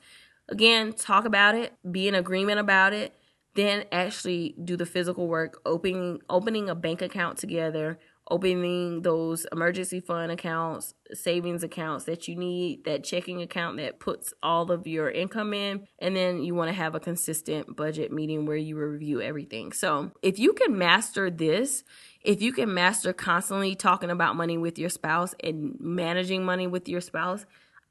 Again, 0.50 0.94
talk 0.94 1.26
about 1.26 1.56
it, 1.56 1.74
be 1.90 2.08
in 2.08 2.16
agreement 2.16 2.60
about 2.60 2.94
it, 2.94 3.14
then 3.56 3.86
actually 3.92 4.56
do 4.64 4.76
the 4.76 4.86
physical 4.86 5.28
work, 5.28 5.60
opening 5.66 6.20
opening 6.30 6.70
a 6.70 6.76
bank 6.76 7.02
account 7.02 7.38
together, 7.38 8.00
opening 8.30 9.02
those 9.02 9.46
emergency 9.52 10.00
fund 10.00 10.32
accounts, 10.32 10.94
savings 11.14 11.64
accounts 11.64 12.06
that 12.06 12.28
you 12.28 12.36
need, 12.36 12.84
that 12.86 13.04
checking 13.04 13.42
account 13.42 13.78
that 13.78 14.00
puts 14.00 14.34
all 14.44 14.72
of 14.72 14.86
your 14.88 15.10
income 15.10 15.54
in, 15.54 15.88
and 16.00 16.16
then 16.16 16.44
you 16.44 16.54
want 16.54 16.70
to 16.70 16.76
have 16.76 16.96
a 16.96 17.00
consistent 17.00 17.76
budget 17.76 18.12
meeting 18.12 18.46
where 18.46 18.58
you 18.58 18.78
review 18.78 19.22
everything. 19.22 19.72
So, 19.72 20.12
if 20.22 20.38
you 20.38 20.54
can 20.54 20.78
master 20.78 21.30
this, 21.30 21.84
if 22.22 22.42
you 22.42 22.54
can 22.54 22.74
master 22.74 23.14
constantly 23.14 23.76
talking 23.76 24.12
about 24.12 24.36
money 24.36 24.58
with 24.58 24.78
your 24.78 24.90
spouse 24.90 25.34
and 25.44 25.76
managing 25.80 26.46
money 26.46 26.68
with 26.68 26.88
your 26.88 27.02
spouse, 27.02 27.46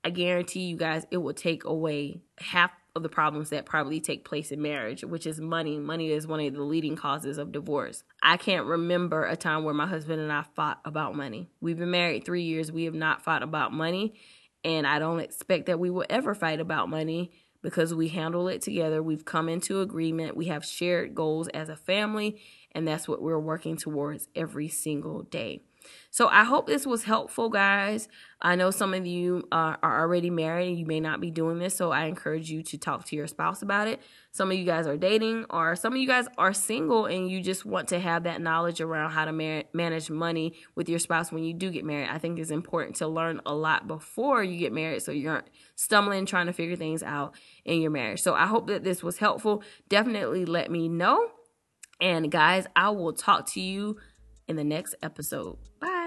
I 0.09 0.11
guarantee 0.11 0.61
you 0.61 0.77
guys 0.79 1.05
it 1.11 1.18
will 1.18 1.35
take 1.35 1.64
away 1.64 2.23
half 2.38 2.71
of 2.97 3.03
the 3.03 3.11
problems 3.11 3.51
that 3.51 3.66
probably 3.66 4.01
take 4.01 4.25
place 4.25 4.51
in 4.51 4.62
marriage, 4.62 5.05
which 5.05 5.27
is 5.27 5.38
money. 5.38 5.77
Money 5.77 6.11
is 6.12 6.27
one 6.27 6.40
of 6.40 6.55
the 6.55 6.62
leading 6.62 6.97
causes 6.97 7.37
of 7.37 7.53
divorce. 7.53 8.05
I 8.23 8.38
can't 8.38 8.64
remember 8.64 9.27
a 9.27 9.37
time 9.37 9.64
where 9.64 9.75
my 9.75 9.87
husband 9.87 10.23
and 10.23 10.33
I 10.33 10.44
fought 10.57 10.81
about 10.87 11.14
money. 11.14 11.51
We've 11.61 11.77
been 11.77 11.90
married 11.90 12.25
three 12.25 12.44
years. 12.44 12.73
We 12.73 12.85
have 12.85 12.94
not 12.94 13.21
fought 13.21 13.42
about 13.42 13.75
money. 13.75 14.14
And 14.64 14.87
I 14.87 14.99
don't 14.99 15.21
expect 15.21 15.66
that 15.66 15.79
we 15.79 15.90
will 15.90 16.07
ever 16.09 16.35
fight 16.35 16.59
about 16.59 16.88
money 16.88 17.31
because 17.61 17.92
we 17.92 18.09
handle 18.09 18.49
it 18.49 18.62
together. 18.62 19.03
We've 19.03 19.27
come 19.27 19.51
into 19.51 19.83
agreement. 19.83 20.38
We 20.38 20.47
have 20.47 20.64
shared 20.64 21.14
goals 21.14 21.49
as 21.49 21.68
a 21.68 21.77
family. 21.77 22.40
And 22.73 22.88
that's 22.88 23.07
what 23.07 23.21
we're 23.21 23.38
working 23.38 23.77
towards 23.77 24.27
every 24.35 24.68
single 24.68 25.25
day. 25.25 25.64
So 26.11 26.27
I 26.29 26.44
hope 26.44 26.66
this 26.66 26.87
was 26.87 27.05
helpful, 27.05 27.51
guys. 27.51 28.09
I 28.40 28.57
know 28.57 28.71
some 28.71 28.94
of 28.94 29.07
you 29.07 29.47
uh, 29.53 29.77
are 29.83 30.01
already 30.01 30.31
married 30.31 30.68
and 30.68 30.79
you 30.79 30.87
may 30.87 31.01
not 31.01 31.21
be 31.21 31.31
doing 31.31 31.59
this, 31.59 31.77
so 31.77 31.90
I 31.90 32.07
encourage 32.07 32.51
you 32.51 32.62
to 32.62 32.79
talk 32.79 33.05
to 33.07 33.16
your 33.16 33.27
spouse 33.27 33.62
about 33.62 33.88
it. 33.88 34.01
Some 34.31 34.51
of 34.51 34.57
you 34.57 34.64
guys 34.64 34.87
are 34.87 34.97
dating, 34.97 35.44
or 35.51 35.77
some 35.77 35.92
of 35.92 35.99
you 35.99 36.07
guys 36.07 36.27
are 36.38 36.53
single 36.53 37.07
and 37.07 37.31
you 37.31 37.42
just 37.42 37.66
want 37.66 37.88
to 37.88 38.01
have 38.01 38.25
that 38.25 38.40
knowledge 38.40 38.81
around 38.81 39.11
how 39.11 39.27
to 39.27 39.33
mar- 39.33 39.64
manage 39.73 40.09
money 40.09 40.55
with 40.75 40.88
your 40.88 40.99
spouse 40.99 41.31
when 41.31 41.44
you 41.44 41.53
do 41.53 41.71
get 41.71 41.85
married. 41.85 42.09
I 42.11 42.18
think 42.18 42.38
it's 42.38 42.51
important 42.51 42.97
to 42.97 43.09
learn 43.09 43.40
a 43.44 43.55
lot 43.55 43.87
before 43.87 44.42
you 44.42 44.59
get 44.59 44.73
married 44.73 45.03
so 45.03 45.12
you 45.12 45.29
aren't 45.29 45.49
stumbling 45.75 46.25
trying 46.27 46.47
to 46.47 46.53
figure 46.53 46.77
things 46.77 47.03
out 47.03 47.35
in 47.64 47.81
your 47.81 47.90
marriage. 47.90 48.23
So 48.23 48.35
I 48.35 48.47
hope 48.47 48.68
that 48.68 48.83
this 48.83 49.03
was 49.03 49.18
helpful. 49.18 49.62
Definitely 49.88 50.47
let 50.47 50.71
me 50.71 50.88
know. 50.88 51.29
And 52.01 52.31
guys, 52.31 52.66
I 52.77 52.90
will 52.90 53.12
talk 53.12 53.47
to 53.53 53.61
you 53.61 53.99
in 54.47 54.57
the 54.57 54.64
next 54.64 54.94
episode. 55.03 55.59
Bye. 55.81 55.97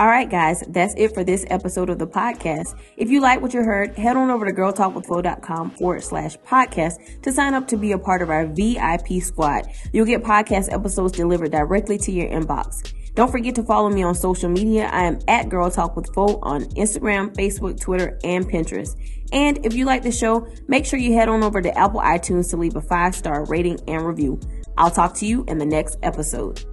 All 0.00 0.08
right, 0.08 0.28
guys, 0.28 0.64
that's 0.68 0.94
it 0.96 1.14
for 1.14 1.22
this 1.22 1.44
episode 1.48 1.88
of 1.88 1.98
the 1.98 2.06
podcast. 2.06 2.76
If 2.96 3.10
you 3.10 3.20
like 3.20 3.40
what 3.40 3.54
you 3.54 3.62
heard, 3.62 3.96
head 3.96 4.16
on 4.16 4.30
over 4.30 4.46
to 4.46 4.52
girltalkwithfo.com 4.52 5.72
forward 5.72 6.02
slash 6.02 6.36
podcast 6.38 7.22
to 7.22 7.30
sign 7.30 7.54
up 7.54 7.68
to 7.68 7.76
be 7.76 7.92
a 7.92 7.98
part 7.98 8.20
of 8.20 8.30
our 8.30 8.46
VIP 8.46 9.22
squad. 9.22 9.66
You'll 9.92 10.06
get 10.06 10.24
podcast 10.24 10.72
episodes 10.72 11.12
delivered 11.12 11.52
directly 11.52 11.98
to 11.98 12.10
your 12.10 12.28
inbox. 12.28 12.92
Don't 13.14 13.30
forget 13.30 13.54
to 13.56 13.62
follow 13.62 13.90
me 13.90 14.02
on 14.02 14.14
social 14.14 14.48
media. 14.48 14.86
I 14.86 15.04
am 15.04 15.18
at 15.28 15.50
Girl 15.50 15.70
Talk 15.70 15.94
with 15.94 16.12
Fo 16.14 16.40
on 16.42 16.64
Instagram, 16.70 17.34
Facebook, 17.36 17.78
Twitter, 17.78 18.18
and 18.24 18.50
Pinterest. 18.50 18.96
And 19.32 19.64
if 19.64 19.74
you 19.74 19.84
like 19.84 20.02
the 20.02 20.10
show, 20.10 20.48
make 20.66 20.86
sure 20.86 20.98
you 20.98 21.12
head 21.12 21.28
on 21.28 21.44
over 21.44 21.60
to 21.60 21.78
Apple 21.78 22.00
iTunes 22.00 22.50
to 22.50 22.56
leave 22.56 22.74
a 22.74 22.82
five 22.82 23.14
star 23.14 23.44
rating 23.44 23.78
and 23.86 24.06
review. 24.06 24.40
I'll 24.78 24.90
talk 24.90 25.14
to 25.16 25.26
you 25.26 25.44
in 25.46 25.58
the 25.58 25.66
next 25.66 25.98
episode. 26.02 26.64